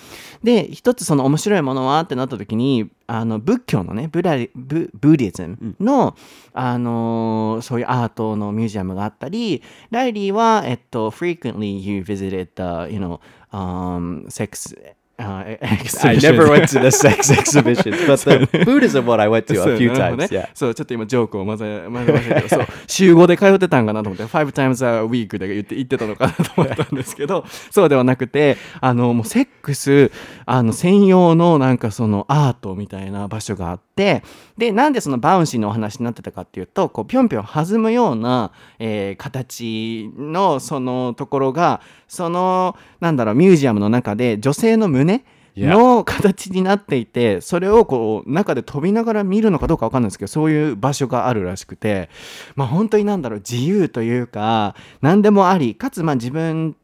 [0.45, 6.15] で一つその面白いものはってなった時にあの仏教のねブラブブディズムの、
[6.53, 13.19] あのーそういうアートのミュージアムがあったりライリーは、えっと、frequently you visited the, you know,
[13.51, 14.77] um, sex
[15.21, 15.57] uh,
[16.03, 19.77] I never went to the sex exhibitions, but the Buddhism one I went to a
[19.77, 20.17] few times.
[20.17, 20.49] ね Yeah.
[20.53, 30.11] そう、ちょっと今ジョークを混ぜ混ぜましたけど、そう、週5で通ってたんかなと思って、5 times a week で言って言ってたのかなと思ったんですけど、そうではなくて、あの、もうセックス、
[30.45, 34.23] あの、専用のなんかそのアートみたいな場所があって、
[34.57, 41.81] で、なんでそのバウンシーのお話になってたかっていうと、こう、ぴょんぴょん弾むような、えー形のそのところが、
[42.11, 45.23] その、なんだろう、ミュージアムの中で女性の胸.
[45.57, 52.09] の形になっていてそれをこう中で飛びながら見るのかどうかわかんないですけどそういう場所があるらしくて
[52.55, 56.77] まあ本当になんだろう自由というか何でもありかつまあ自分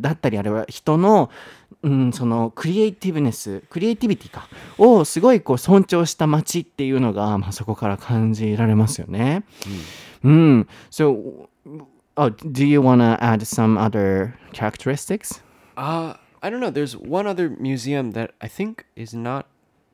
[0.00, 1.30] だったりあれは人の
[1.82, 9.44] うん、そのクリエイティブネスクリエイティビティかをすごいこう尊重した街っていうのが、まあ、そこから感じられますよね。
[10.22, 10.68] うん。
[10.90, 11.48] So,
[12.16, 15.40] oh, do you wanna add some other characteristics?
[15.76, 16.70] Uh, I don't know.
[16.70, 19.46] There's one other museum that I think is not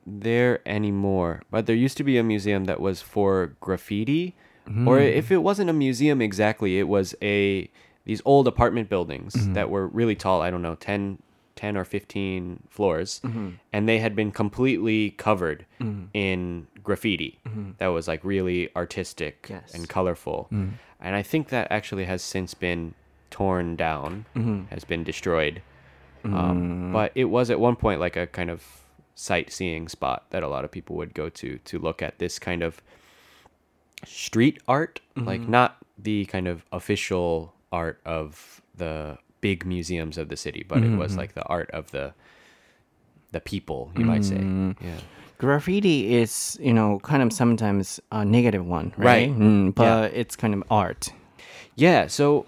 [0.07, 4.35] there anymore, but there used to be a museum that was for graffiti,
[4.87, 7.69] or if it wasn't a museum exactly, it was a
[8.05, 10.43] these old apartment buildings that were really tall.
[10.43, 11.19] I don't know, 10,
[11.61, 13.51] 10 or 15 floors, mm-hmm.
[13.71, 16.05] and they had been completely covered mm-hmm.
[16.15, 17.73] in graffiti mm-hmm.
[17.77, 19.75] that was like really artistic Yes.
[19.75, 20.49] and colorful.
[20.51, 22.95] And I think that actually has since been
[23.31, 24.25] torn down,
[24.71, 25.61] has been destroyed.
[26.25, 28.65] Um, but it was at one point like a kind of
[29.15, 32.63] sightseeing spot that a lot of people would go to to look at this kind
[32.63, 32.81] of
[34.07, 40.37] street art, like not the kind of official art of the big museums of the
[40.37, 42.13] city, but it was like the art of the
[43.33, 44.41] the people, you might say.
[44.81, 45.01] Yeah.
[45.39, 49.31] graffiti is you know kind of sometimes a negative one right, Right.
[49.31, 51.13] Mm, but it's kind of art
[51.77, 52.45] Yeah, so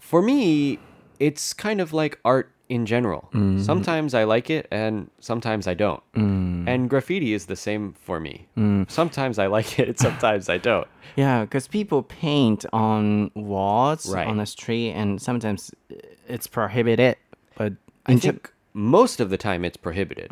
[0.00, 0.78] for me,
[1.18, 3.28] it's kind of like art in general.
[3.32, 3.60] Mm.
[3.64, 6.02] Sometimes I like it and sometimes I don't.
[6.14, 6.68] Mm.
[6.68, 8.46] And graffiti is the same for me.
[8.56, 8.90] Mm.
[8.90, 10.88] Sometimes I like it, sometimes I don't.
[11.16, 14.26] yeah because people paint on walls Right.
[14.26, 15.70] on the street and sometimes
[16.28, 17.16] it's prohibited
[17.56, 17.72] but
[18.06, 20.28] I think most of the time it's prohibited.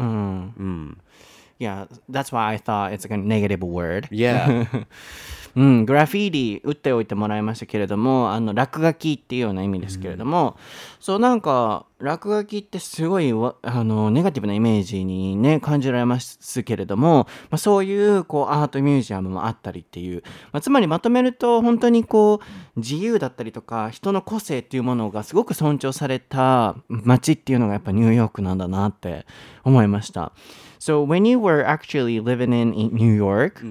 [1.58, 4.66] yeah that's why i thought it's like a negative word Yeah.
[5.56, 10.56] うん、グラフィティ打っておいてもらいましたけれどもあの落書きっていうような意味ですけれども、
[11.00, 22.40] そうなんか落書きってすごいあのネガティブなイメージにね感じられますけれども、まあ、そういうこうアートミュージアムもあったりっていう、まあ、つまりまとめると本当にこ
[22.76, 29.26] う自由だったりとか人の個性っていうものがすごく尊重された街っていうのがやっぱニューヨークなんだなって
[29.62, 30.32] 思いました。
[30.78, 33.64] So when you were actually living in, New York,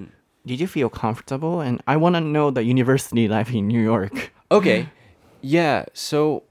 [0.45, 1.61] did you feel comfortable?
[1.61, 4.31] And I want to know the university life in New York.
[4.51, 4.89] Okay.
[5.41, 6.43] Yeah, so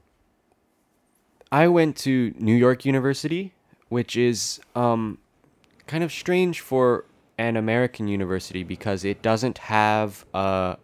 [1.51, 3.53] I went to New York University,
[3.89, 5.19] which is um,
[5.87, 7.05] kind of strange for
[7.37, 10.77] an American university because it doesn't have a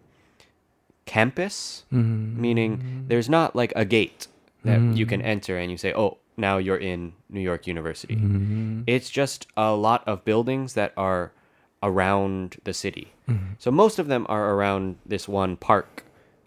[1.06, 2.39] campus, mm-hmm.
[2.39, 4.28] meaning there's not like a gate
[4.63, 5.26] that you can mm.
[5.26, 8.15] enter and you say, oh, now you're in New York University.
[8.15, 8.84] Mm-hmm.
[8.88, 11.32] It's just a lot of buildings that are
[11.81, 13.13] around the city.
[13.59, 16.03] So most of them are around this one park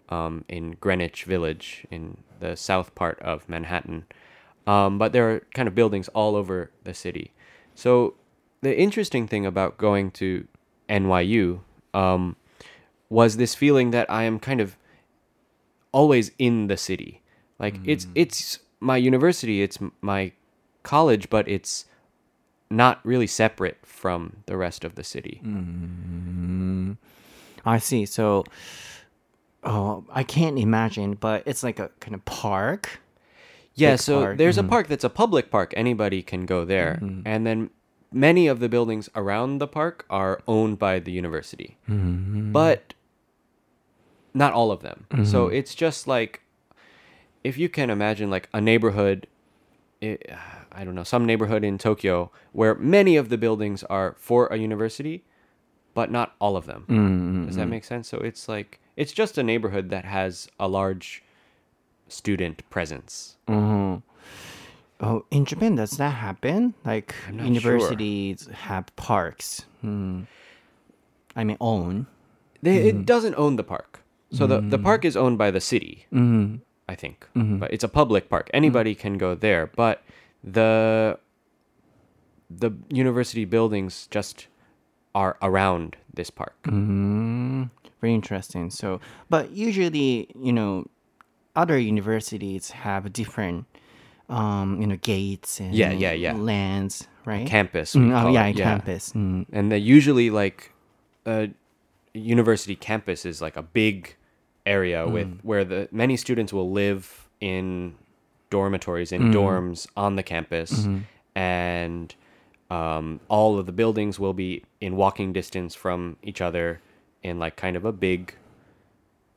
[0.09, 4.05] um, in Greenwich Village in the south part of Manhattan.
[4.67, 7.31] Um, but there are kind of buildings all over the city.
[7.75, 8.15] So
[8.61, 10.47] the interesting thing about going to
[10.89, 11.61] NYU
[11.93, 12.35] um,
[13.09, 14.77] was this feeling that I am kind of
[15.91, 17.21] always in the city.
[17.59, 20.33] Like it's it's my university, it's my
[20.83, 21.85] college, but it's
[22.73, 25.41] not really separate from the rest of the city.
[25.43, 26.93] Mm-hmm.
[27.65, 28.05] I see.
[28.05, 28.43] So,
[29.63, 32.99] oh, I can't imagine, but it's like a kind of park.
[33.75, 34.69] Yeah, Big so park, there's a mm-hmm.
[34.69, 35.73] park that's a public park.
[35.75, 36.99] Anybody can go there.
[37.01, 37.21] Mm-hmm.
[37.25, 37.69] And then
[38.11, 41.77] many of the buildings around the park are owned by the university.
[42.51, 42.93] But
[44.33, 45.05] not all of them.
[45.25, 46.41] So it's just like
[47.43, 49.27] if you can imagine like a neighborhood
[50.01, 50.17] i
[50.75, 54.57] I don't know, some neighborhood in Tokyo where many of the buildings are for a
[54.57, 55.23] university,
[55.93, 56.85] but not all of them.
[56.89, 57.45] Mm, mm, mm.
[57.47, 58.07] Does that make sense?
[58.07, 61.23] So it's like it's just a neighborhood that has a large
[62.07, 63.37] student presence.
[63.47, 63.97] Mm-hmm.
[65.05, 66.73] Oh, in Japan, does that happen?
[66.85, 69.65] Like universities have parks.
[69.81, 70.21] Hmm.
[71.35, 72.07] I mean, own.
[72.61, 73.03] They, It mm-hmm.
[73.03, 73.99] doesn't own the park.
[74.31, 76.55] So the, the park is owned by the city, mm-hmm.
[76.89, 77.27] I think.
[77.59, 78.49] But it's a public park.
[78.51, 79.69] Anybody can go there.
[79.75, 80.01] But
[80.43, 81.19] the
[82.49, 84.47] the university buildings just
[85.15, 86.55] are around this park.
[86.63, 88.69] Very interesting.
[88.69, 90.87] So, but usually, you know,
[91.55, 93.65] other universities have a different,
[94.29, 96.33] um, you know, gates and Yeah, yeah, yeah.
[96.33, 97.47] lands, right?
[97.47, 97.95] Campus.
[97.95, 99.13] Mm, oh yeah, campus.
[99.13, 99.45] Mm.
[99.53, 100.73] And they usually like
[101.25, 101.49] a
[102.13, 104.15] university campus is like a big
[104.65, 107.95] area with where the many students will live in
[108.53, 109.33] dormitories in mm.
[109.33, 110.71] dorms on the campus.
[110.71, 110.99] Mm-hmm.
[111.35, 112.13] And
[112.69, 116.79] um, all of the buildings will be in walking distance from each other
[117.23, 118.35] in like kind of a big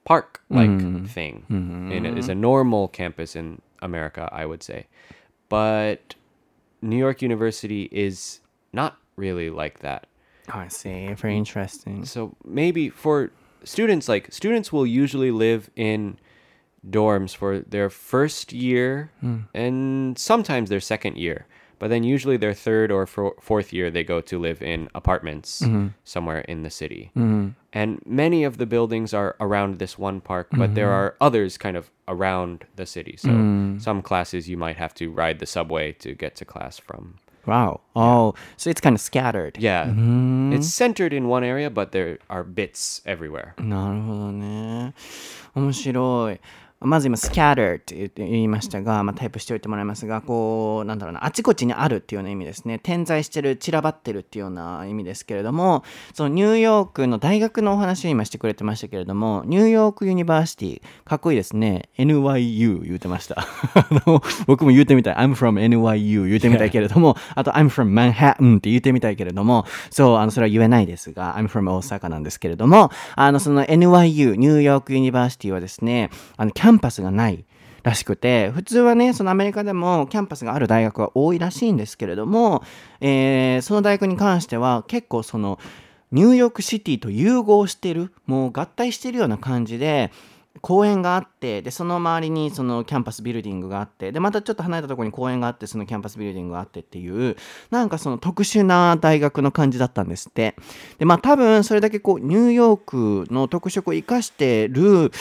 [0.05, 1.09] park like mm.
[1.09, 1.46] thing.
[1.50, 1.92] Mm-hmm.
[1.92, 4.87] And it is a normal campus in america i would say.
[5.48, 6.14] But
[6.83, 8.40] new york university is
[8.72, 10.07] not really like that.
[10.52, 11.12] Oh, I see.
[11.14, 12.05] Very interesting.
[12.05, 13.31] so maybe for
[13.64, 16.18] students like students will usually live in
[16.89, 19.12] dorms for their first year
[19.54, 21.45] and sometimes their second year
[21.78, 25.62] but then usually their third or fo- fourth year they go to live in apartments
[26.04, 27.12] somewhere in the city
[27.74, 31.78] and many of the buildings are around this one park but there are others kind
[31.78, 33.30] of around the city so
[33.80, 37.82] some classes you might have to ride the subway to get to class from Wow.
[37.95, 39.58] Oh, so it's kind of scattered.
[39.60, 39.86] yeah
[40.54, 44.93] it's centered in one area but there are bits everywhere なるほどね。
[45.56, 46.39] 面白い。
[46.87, 52.79] まず今、scatter って言って言いましたが、まあ、タイプしておいてもらいますが、こう、なんだろうな、あちこちにあるっていうような意味ですね。
[52.79, 55.83] 点在してる、散らばってるっていうような意味ですけれども、
[56.14, 61.90] そのニューヨークの大学のお話を今してくれてましたけれども、ニューヨークユニバーシティ、かっこいいですね。
[61.99, 63.44] NYU 言うてました。
[64.46, 65.14] 僕も言うてみたい。
[65.16, 77.45] I'm from NYU 言うてみたいけれども、 あと I'm from Manhattan って言うてみたいけれども、そう、あの、それは言えないですが、I'm from 大阪なんですけれども、あの、その NYU、ニューヨークユニバーシティはですね、あの、キャンンパスがない。
[77.83, 82.65] らしくて普通はねそのアメリカでもキャンパスがある大学は多いらしいんですけれども、
[83.01, 85.61] えーその大学に関しては結構その
[86.11, 90.11] ニューヨークシティと融合してるもう合体してるような感じで
[90.66, 97.37] 公園があってでその周りにそのキャンパスビルディングがあってでまたちょっと離れたところに公園があってそのキャンパスビルディングがあってっていう
[97.70, 100.57] なんかその特殊な大学の感じだったんですって。
[100.98, 102.81] でまあ多分それだけこうニューヨー
[103.24, 105.12] クの特色を生かしてる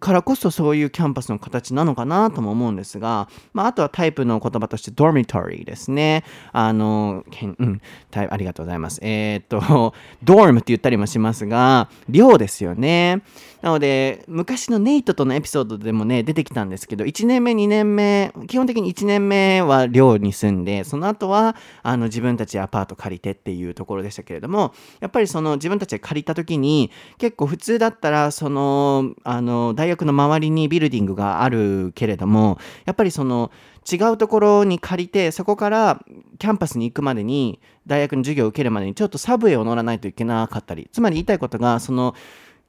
[0.00, 6.24] からこそそういうキャンパスの形なのかなとも思うんですが、まあ、あとはタイプの言葉として dormitory ですね。
[6.50, 8.98] あのけんうんタイありがとうございます。
[9.00, 13.22] えーっと dorm って言ったりもしますが寮ですよね。
[13.62, 33.52] なので昔のネイトとのエピソードでもね出てきたんですけど1年目2年目基本的に1年目は寮に住んでその後はあの自分たちアパート借りてっていうところでしたけれどもやっぱりその自分たちで借りた時に結構普通だったらそのあの大学の周りにビルディングがあるけれどもやっぱりその
[33.90, 36.04] 違うところに借りてそこから
[36.38, 42.14] キャンパスに行くまでに大学の授業を受けるまでにちょっとサブウェイを乗らないといけなかったりつまり言いたいことがその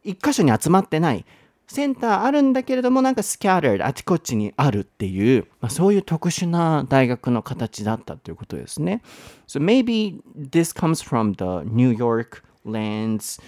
[0.04, 1.26] 一箇所に集まってない
[1.67, 9.03] センターあるんだけれどもなんかスキャ t あちこちにあるっていう、まあ、そういう特殊な大学の形だったということですね。
[9.47, 13.41] So maybe this comes from the New York land's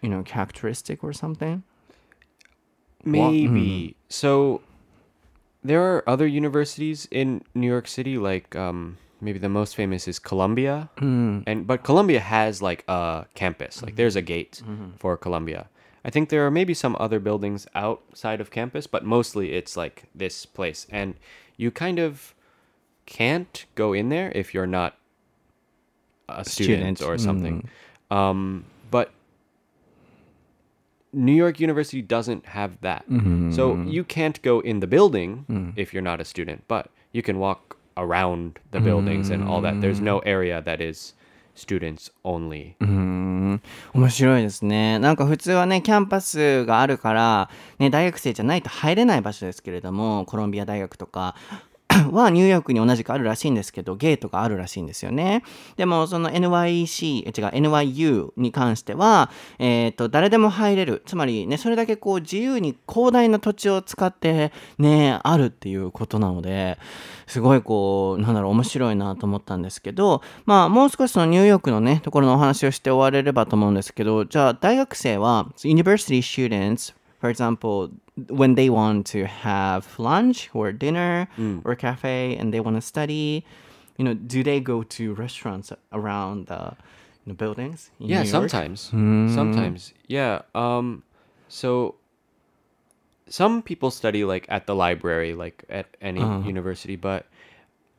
[0.00, 1.62] you know characteristic or something?
[3.04, 3.96] Maybe.
[4.08, 4.62] So
[5.62, 10.18] there are other universities in New York City, like um, maybe the most famous is
[10.18, 10.90] Columbia,
[11.46, 13.82] and but Columbia has like a campus.
[13.82, 14.62] Like there's a gate
[14.98, 15.68] for Columbia.
[16.03, 20.03] I think there are maybe some other buildings outside of campus, but mostly it's like
[20.15, 21.15] this place, and
[21.57, 22.33] you kind of
[23.05, 24.97] can't go in there if you're not
[26.29, 27.69] a student, Student, or something.
[28.09, 28.15] Mm.
[28.15, 29.11] Um, but
[31.13, 33.07] New York University doesn't have that.
[33.09, 33.51] Mm-hmm.
[33.51, 35.73] So you can't go in the building mm.
[35.75, 39.81] if you're not a student, but you can walk around the buildings and all that.
[39.81, 40.03] There's mm.
[40.03, 41.13] no area that is
[41.55, 42.73] students only.
[42.79, 43.61] うん
[43.93, 44.99] 面白いですね。
[44.99, 51.35] なんか普通はね、キャンパスがあるから、ね、大学生じゃないと入れない場所ですけれども、コロンビア大学とか、
[52.11, 55.43] はニューヨークに同じくあるらしいんですけど、ゲートがあるらしいんですよね。
[55.77, 57.31] でも、その NYC、違う、
[57.69, 61.03] NYU に関しては、えっ、と、誰でも入れる。
[61.05, 66.77] つまりね、それだけこう自由に広大な土地を使ってね、あるっていうことなので、
[67.27, 77.91] すごいこう、なんだろう、面白いなと思ったんですけど、まあ、もう少しそのニューヨークのね、ところのお話をして終われればと思うんですけど、じゃあ、大学生は、University students, for example,
[78.29, 81.61] when they want to have lunch or dinner mm.
[81.63, 83.45] or cafe and they want to study,
[83.97, 86.75] you know, do they go to restaurants around the
[87.23, 87.91] you know, buildings?
[87.99, 88.49] In Yeah, New York?
[88.49, 88.89] sometimes.
[88.89, 89.29] Hmm.
[89.35, 89.93] Sometimes.
[90.07, 90.41] Yeah.
[90.55, 91.03] Um
[91.47, 91.93] so
[93.29, 96.47] some people study like at the library like at any uh-huh.
[96.47, 97.27] university, but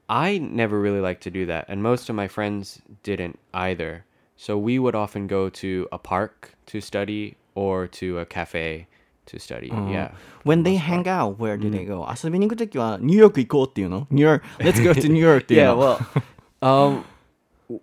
[0.09, 4.05] I never really liked to do that and most of my friends didn't either.
[4.37, 8.89] So we would often go to a park to study or to a cafe
[9.28, 9.68] to study.
[9.68, 10.12] Yeah.
[10.44, 12.08] When they hang out, where do they go?
[12.08, 16.00] 遊びに行くときはニューヨーク行こうっていうの New York, let's go to New York っていう Yeah, の well,
[16.62, 17.04] um,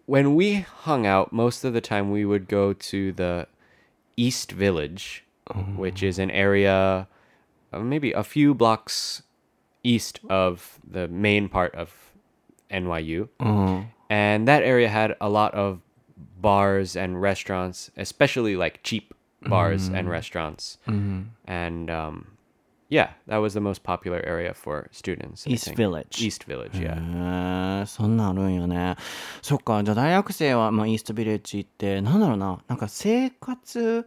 [0.07, 3.47] when we hung out, most of the time we would go to the
[4.17, 5.25] East Village,
[5.77, 7.07] which is an area
[7.75, 9.23] uh, maybe a few blocks
[9.83, 11.93] east of the main part of
[12.71, 13.29] NYU.
[14.09, 15.81] And that area had a lot of
[16.41, 20.79] bars and restaurants, especially like cheap bars and restaurants.
[20.87, 22.27] And um,
[22.89, 25.47] yeah, that was the most popular area for students.
[25.47, 25.77] I East think.
[25.77, 26.23] Village.
[26.23, 26.97] East Village, yeah.
[26.97, 28.97] へえそんなんあるんよね
[29.43, 34.07] そっかじゃあ大学生は、まあ、イーストビレッジ行ってなんだろうななんか生活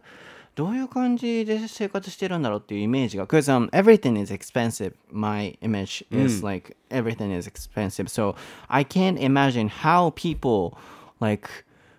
[0.54, 8.34] どういう感じで生活してるんだろうっていうイメージが Because、um, everything is expensive my image is like everything is expensive so
[8.68, 10.76] I can't imagine how people
[11.20, 11.48] like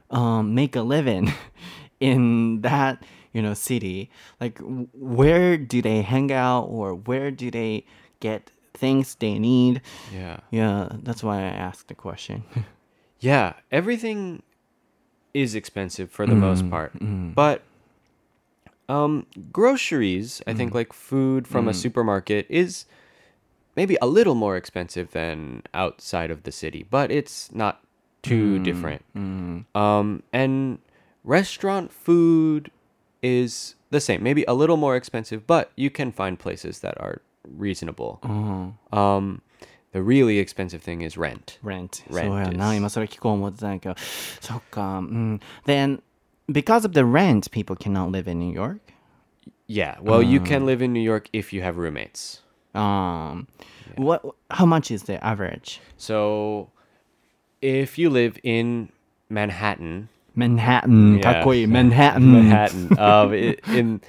[0.09, 1.29] um, make a living
[1.99, 2.97] in that
[3.34, 4.08] you know city
[4.40, 4.58] like
[4.94, 7.84] where do they hang out or where do they
[8.20, 9.82] get things they need
[10.12, 10.38] Yeah.
[10.50, 12.44] yeah that's why i asked the question
[13.24, 14.42] Yeah, everything
[15.32, 16.92] is expensive for the most mm, part.
[17.00, 17.34] Mm.
[17.34, 17.62] But
[18.86, 20.74] um groceries, I think mm.
[20.74, 22.84] like food from a supermarket is
[23.76, 27.80] maybe a little more expensive than outside of the city, but it's not
[28.20, 29.02] too different.
[29.74, 30.78] Um and
[31.24, 32.70] restaurant food
[33.23, 37.21] is the same, maybe a little more expensive, but you can find places that are
[37.47, 38.19] reasonable.
[38.91, 39.41] Um
[39.91, 41.57] the really expensive thing is rent.
[41.63, 43.95] rent, Rent そうやな is- 今それ聞こう思ってたんやけど
[44.39, 46.01] そっかうん then
[46.47, 48.79] because of the rent people cannot live in New York
[49.67, 52.41] Yeah, well, you can live in New York if you have roommates.
[52.73, 53.47] um
[53.97, 56.69] what how much is the average So,
[57.61, 58.89] if you live in
[59.29, 63.99] Manhattan, Manhattan かっこいい Manhattan Manhattan, um, i- in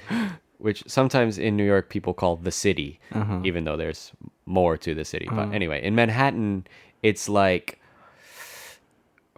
[0.61, 2.99] which sometimes in New York people call the city,
[3.43, 4.13] even though there's
[4.45, 5.27] more to the city.
[5.29, 6.65] But anyway, in Manhattan,
[7.01, 7.79] it's like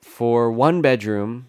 [0.02, 1.48] for one bedroom,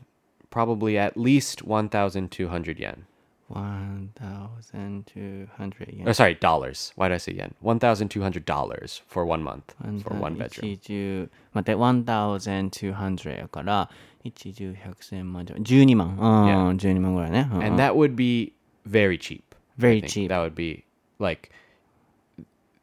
[0.51, 3.05] probably at least one thousand two hundred yen.
[3.49, 6.93] 1200 yen Oh, sorry, dollars.
[6.97, 7.55] Why did I say yen?
[7.61, 10.77] One thousand two hundred dollars for one month for one bedroom.
[10.79, 13.91] 10待って1200やから
[14.25, 16.77] 1 10 100千万12万うん Yeah.
[16.77, 18.53] 12万ぐらいね、うん and that would be
[18.87, 19.43] very cheap.
[19.79, 20.09] I Very think.
[20.09, 20.29] cheap.
[20.31, 20.85] That would be
[21.19, 21.51] like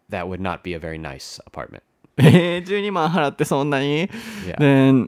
[0.10, 1.82] that would not be a very nice apartment.
[2.18, 4.10] えー、12万払ってそんなに
[4.46, 4.58] Yeah.
[4.60, 5.08] Then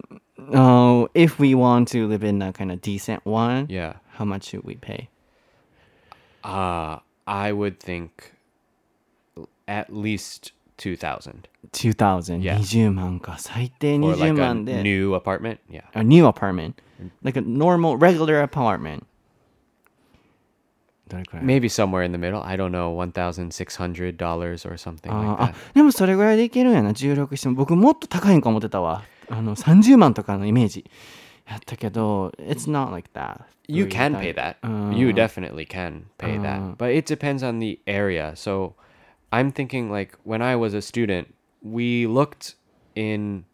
[0.51, 3.97] uh, if we want to live in a kind of decent one Yeah.
[4.17, 5.09] how much should we pay?
[6.43, 8.33] Uh I would think
[9.67, 12.57] at least 2000 2000 Yeah.
[12.57, 15.57] 20万か最低 or 20 like a 万で new apartment.
[15.69, 15.83] Yeah.
[15.93, 16.73] a new apartment
[17.23, 19.03] like a normal regular apartment
[21.07, 22.43] どれくらい Maybe somewhere in the middle.
[22.43, 25.73] I don't know, $1,600 or something あ like あ that.
[25.75, 30.85] でもそれぐらいでいけるんやな16しても僕もっと高いんか思ってたわあの30万とかのイメージ
[31.47, 34.57] やったけど it's not like that You can pay that.
[34.93, 36.41] you definitely can pay uh.
[36.41, 36.75] that.
[36.77, 38.33] But it depends on the area.
[38.35, 38.73] So
[39.32, 42.54] I'm thinking like when I was a student, we looked
[42.94, 43.44] in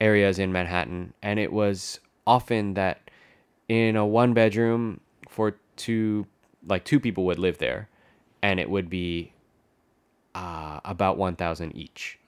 [0.00, 3.10] areas in Manhattan and it was often that
[3.68, 6.26] in a one bedroom for two
[6.66, 7.88] like two people would live there
[8.42, 9.32] and it would be
[10.34, 12.18] uh, about 1000 each.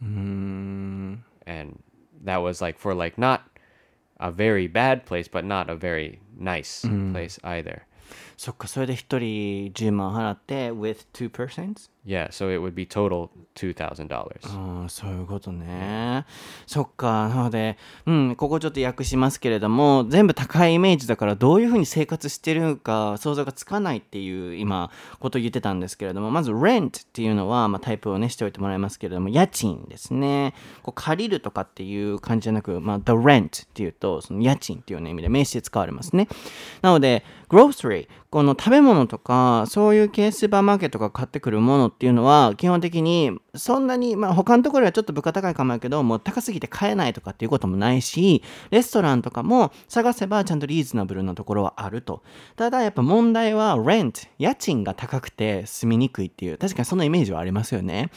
[1.46, 1.82] And
[2.24, 3.49] that was like for like not
[4.20, 7.84] a very bad place but not a very nice place either.
[8.39, 11.91] そっか、それで一人10万払って、with two persons?
[12.07, 14.09] Yeah, so it would be total $2,000.
[14.14, 16.24] ああそういうことね。
[16.66, 17.28] そっか。
[17.28, 17.76] なので、
[18.07, 30.55] うん、ここちょっと訳しますけれども、全部高いイメージだから、どういうふうに生活してるか想像がつかないっていう、今、ことを言ってたんですけれども、まず、rent っていうのは、まあ、タイプをね、しておいてもらいますけれども、家賃ですね。
[30.84, 36.28] こう借りるとかっていう感じじゃなく、まあ、the rent っていうと、その家賃っていう、ね、意味で名詞で使われますね。
[36.80, 52.22] なので、grocery、この食べ物とか、そういうケースーパーマーケットが買ってくるものっていうのは、基本的にそんなに、まあ他のところはちょっと物価高いかもやけど、もう高すぎて買えないとかっていうこともないし、レストランとかも探せばちゃんとリーズナブルなところはあると。
[52.57, 58.11] ただやっぱ問題は rent、家賃が高くて住みにくいっていう、確かにそのイメージはありますよね。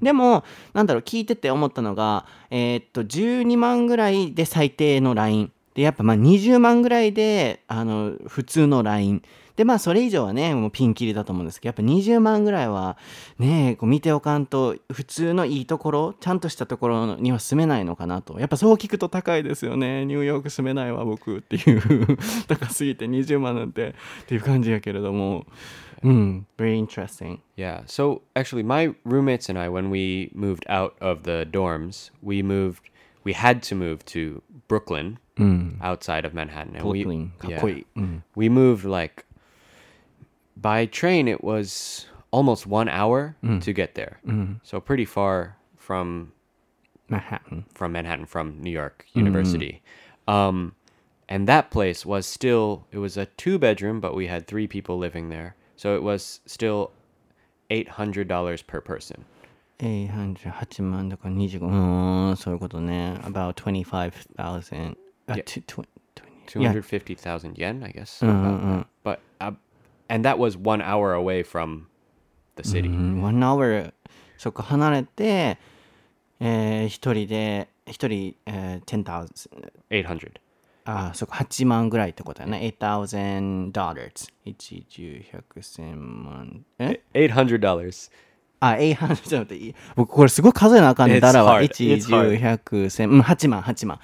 [0.00, 5.52] でも、なんだろう、聞いてて思ったのが、えーっと、12万ぐらいで最低のライン。
[5.74, 9.22] で、やっぱまあ20万ぐらいで、あの、普通のライン。
[9.58, 12.96] で、まあ、それ以上はね、もうピンキリだと思うんですけど、やっぱ20万ぐらいは、
[13.40, 18.38] ね、こう見ておかんと、普通のいいところ、ちゃんとしたところには住めないのかなと。
[18.38, 20.06] やっぱそう聞くと高いですよね。
[20.06, 22.16] ニューヨーク住めないわ、僕っていう。
[22.46, 25.44] 高すぎて20万なんてっていう感じやけれども。
[26.04, 27.40] うん、very interesting.
[27.56, 27.82] Yeah.
[27.86, 32.82] So actually, my roommates and I, when we moved out of the dorms, we moved.
[33.24, 35.18] We had to move to Brooklyn,
[35.82, 36.76] outside of Manhattan.
[36.76, 37.86] And Brooklyn, we, かっこいい。
[37.96, 38.22] うん。
[38.36, 39.24] we moved like
[40.57, 41.27] by train.
[41.27, 44.19] It was almost one hour to get there.
[44.63, 46.31] So pretty far from
[47.09, 47.65] マンハッタン。
[47.75, 49.81] from Manhattan, from New York University.
[50.27, 50.73] Um,
[51.27, 54.97] and that place was still, it was a two bedroom, but we had three people
[54.97, 55.55] living there.
[55.75, 56.91] So it was still
[57.69, 59.25] $800 per person.
[59.79, 61.61] 808万だから25。
[61.61, 63.19] うーん、そういうことね。
[63.23, 64.95] about 25,000.
[65.27, 65.43] あ、 Yeah.
[65.43, 66.71] tw- tw- 20 yeah.
[66.73, 68.21] 250,000 yen, I guess.
[68.21, 68.85] about that.
[69.03, 69.17] But, uh,
[70.09, 71.83] and that was one hour away from
[72.55, 72.87] the city.
[72.87, 73.93] うん、one hour
[74.37, 75.57] そっか離れて、
[76.39, 79.49] えー、一人で一人、えー、10,000
[79.89, 80.31] 800.
[80.85, 88.11] あそっか8万ぐらいってことだね8,000 dollars 1 10 100 1000万え$800.
[88.59, 91.69] あ800ちょっと待っていい僕これすごい数えなあかんね It's だらは hard.
[91.69, 92.37] 1 It's hard.
[92.37, 93.99] 10 100 1000うん8万8万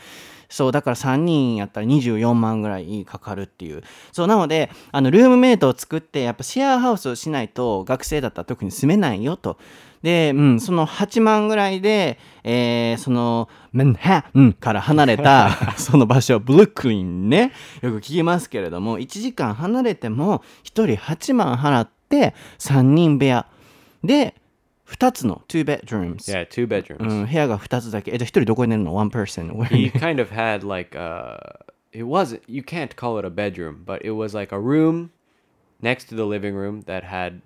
[0.48, 3.82] そうだから3人やったら24万ぐらいかかるっていう。
[4.12, 9.58] そうなのであのルームメイトを作ってやっぱシェアハウスをしないと学生だったら特に住めないよと。
[10.02, 17.52] で、うん、その8万ぐらいで、えーそのマンハッタンから離れた その場所ブルックリンね。
[17.80, 23.46] よく聞きますけれども1時間離れても1人8万払って3人部屋。
[24.04, 24.34] で
[24.93, 26.97] 2つの2 bedrooms、 Yeah, two bedrooms.
[27.07, 31.59] うん、部屋が2つだけえじゃあ1人どこに寝るの ?1 person he kind of had like a
[31.91, 35.11] it wasn't you can't call it a bedroom but it was like a room
[35.81, 37.41] next to the living room that had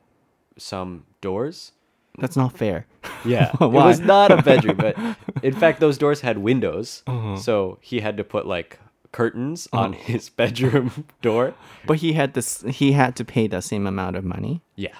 [0.58, 1.74] some doors
[2.20, 2.86] That's not fair
[3.26, 3.88] yeah it Why?
[3.88, 4.96] was not a bedroom but
[5.44, 7.04] in fact those doors had windows
[7.38, 8.80] so he had to put like
[9.12, 11.54] curtains on his bedroom door
[11.86, 14.96] But he had this he had to pay the same amount of money yeah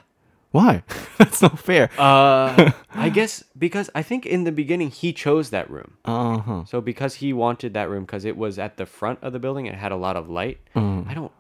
[0.52, 0.84] Why?
[1.18, 5.68] That's not fair uh i guess because i think in the beginning he chose that
[5.68, 9.32] room あー So because he wanted that room because it was at the front of
[9.34, 10.58] the building and it had a lot of light.
[10.76, 11.32] I don't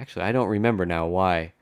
[0.00, 1.52] actually I don't remember now why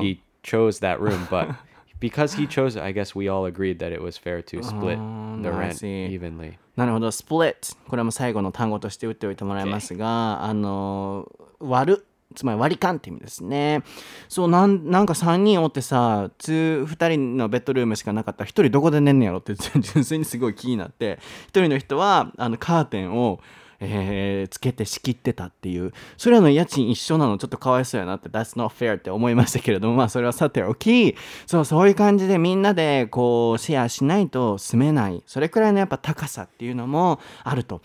[0.00, 1.54] he chose that room, but
[2.00, 4.98] because he chose it, I guess we all agreed that it was fair to split
[5.42, 6.08] the I rent see.
[6.08, 6.58] evenly.
[6.76, 7.76] なるほど、スプレット。
[7.88, 12.03] これはもう最後の単語として打っておいてもらいますが、あの、割る。
[12.33, 13.83] つまり割り勘って意味ですね。
[14.27, 21.19] そう、なんなんか3人おってさ、2, 2人のベッドルームしかなかったら1人どこで寝んねやろって純粋にすごい気になって、
[21.53, 23.39] 1人の人はあのカーテンを、
[23.79, 31.15] えーつけて仕切ってたっていう、それらの家賃一緒なのちょっとかわいそうやなって、That's not fair って思いましたけれども、まあそれはさておき、
[31.45, 37.81] そう、そういう感じでみんなでこうシェアしないと住めない、それくらいのやっぱ高さっていうのもあると。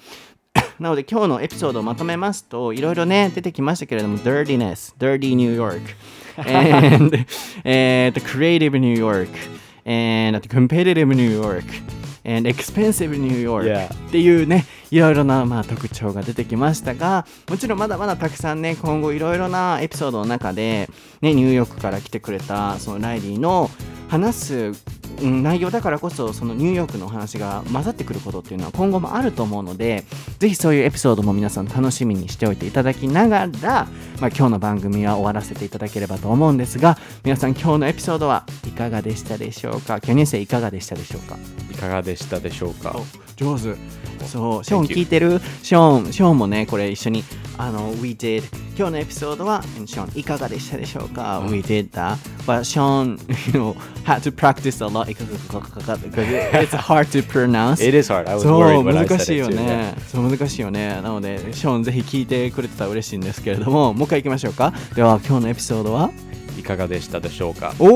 [0.81, 5.81] なので今日のエピソードをまとめますといろいろね出てきましたけれども dirtiness, dirty New York
[6.39, 7.17] and
[7.65, 9.29] えーと creative New York
[9.85, 11.65] and competitive New York
[12.25, 13.93] and expensive New York Yeah.
[13.93, 20.89] っていうねいろいろな、まあ、特徴が出てきましたがもちろんまだまだたくさんね今後いろいろなエピソードの中で、
[21.21, 23.71] ね、ニューヨークから来てくれたそのライリーの
[24.09, 24.73] 話す
[25.23, 30.05] うん内容だからこそそのニューヨークのお話が混ざってくることっていうのは今後もあると思うので
[30.39, 33.87] ぜひそういうエピソードも皆さん楽しみにしておいていただきながら、
[34.21, 40.01] まあ、今日の番組は終わらせていただければと思うんですが皆さん今日のエピソードはいかがでしたでしょうか？
[40.01, 41.37] 巨乳生いかがでしたでしょうか？
[41.71, 42.97] いかがでしたでしょうか？
[43.37, 43.75] 上手
[44.27, 45.41] そうショーン.聞いてる？
[45.63, 47.25] ショーンショーンもねこれ一緒に
[47.59, 48.43] あの We did
[48.77, 52.17] 今日のエピソードは、ショーン、いかがでしたでしょうか、?We did that.
[52.47, 57.87] But Sean, you know, had to practice a lot it's hard to pronounce.
[57.87, 58.27] It is hard.
[58.27, 59.95] I was worried when I 難 said しい it よ.ね。
[60.09, 60.99] そう難しいよね。
[61.03, 64.73] なので、ショーンぜひ聞いてくれてたら嬉しいんですけれども、もう一回行きましょうか。
[64.95, 66.11] では、今日のエピソードは
[66.61, 67.75] いかがでしたでしょうか？
[67.79, 67.87] お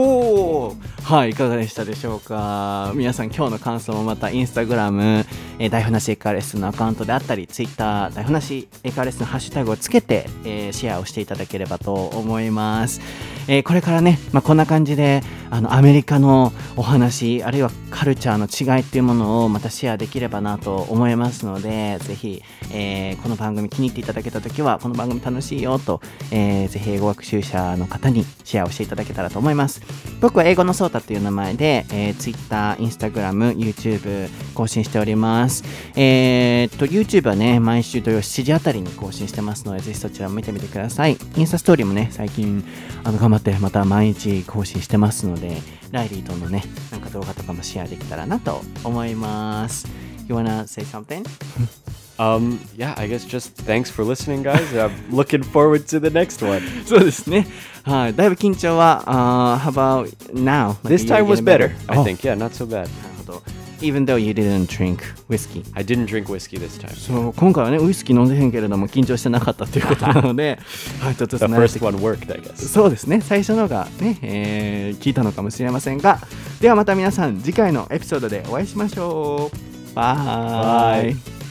[0.68, 2.92] おはい、いかがでしたでしょうか？
[2.94, 5.26] 皆さん今日の感想もまたインスタグラム、
[5.58, 13.00] えー、台風なしエカレスのアカウントであったり、ツイッター、台風なしエカレスのハッシュタグをつけて、えーシェアをしていただければと思います。
[13.46, 15.22] えーこれからね、まあ、こんな感じで
[15.54, 22.42] あのアメリカのお話、あるいはカルチャーの違いっていうものをまたシェアできればなと思いますので、ぜひ、
[22.72, 26.00] えーこの番組気に入っていただけたときは、この番組楽しいよと、
[26.32, 29.80] えーぜひ英語学習者の方にシェアをしていただけたらと思います。
[30.20, 35.62] 僕は英語のソータという名前で、えー、Twitter、Instagram、YouTube 更新しております。
[35.94, 41.16] えーっと、YouTube はね、毎週土曜7時あたりに更新してますので、ぜひそちらも見てみてください。
[41.36, 42.64] インスタストーリーもね、最近
[43.04, 45.43] あの頑張ってまた毎日更新してますので、
[45.91, 49.87] ライリーとのね、なんか動画とかもシェアできたらなと思います。
[50.27, 51.23] You wanna say something?
[52.17, 54.73] Um, yeah, I guess just thanks for listening, guys.
[54.77, 56.61] I'm looking forward to the next one.
[56.85, 57.47] そうですね。
[57.83, 58.13] はい。
[58.13, 60.73] だいぶ緊張は、uh, how about now?
[60.83, 62.17] This Like, time you're was getting better, I Oh, think.
[62.17, 62.71] Yeah, not so bad.
[62.71, 62.89] なる
[63.25, 63.43] ほど。
[63.84, 65.62] Even though you didn't drink whiskey.
[65.74, 66.94] I didn't drink whiskey this time.
[66.94, 70.58] そう、今回はね、ウイスキー飲んでへんけれども、緊張してなかったということなので、
[71.00, 72.56] はい、ちょっと The first one worked, I guess.
[72.56, 76.18] そうですね、最初のがね、えー聞いたのかもしれませんが、
[76.60, 79.94] ではまた皆さん、次回のエピソードでお会いしましょう。
[79.94, 81.04] バイ。
[81.04, 81.43] バイ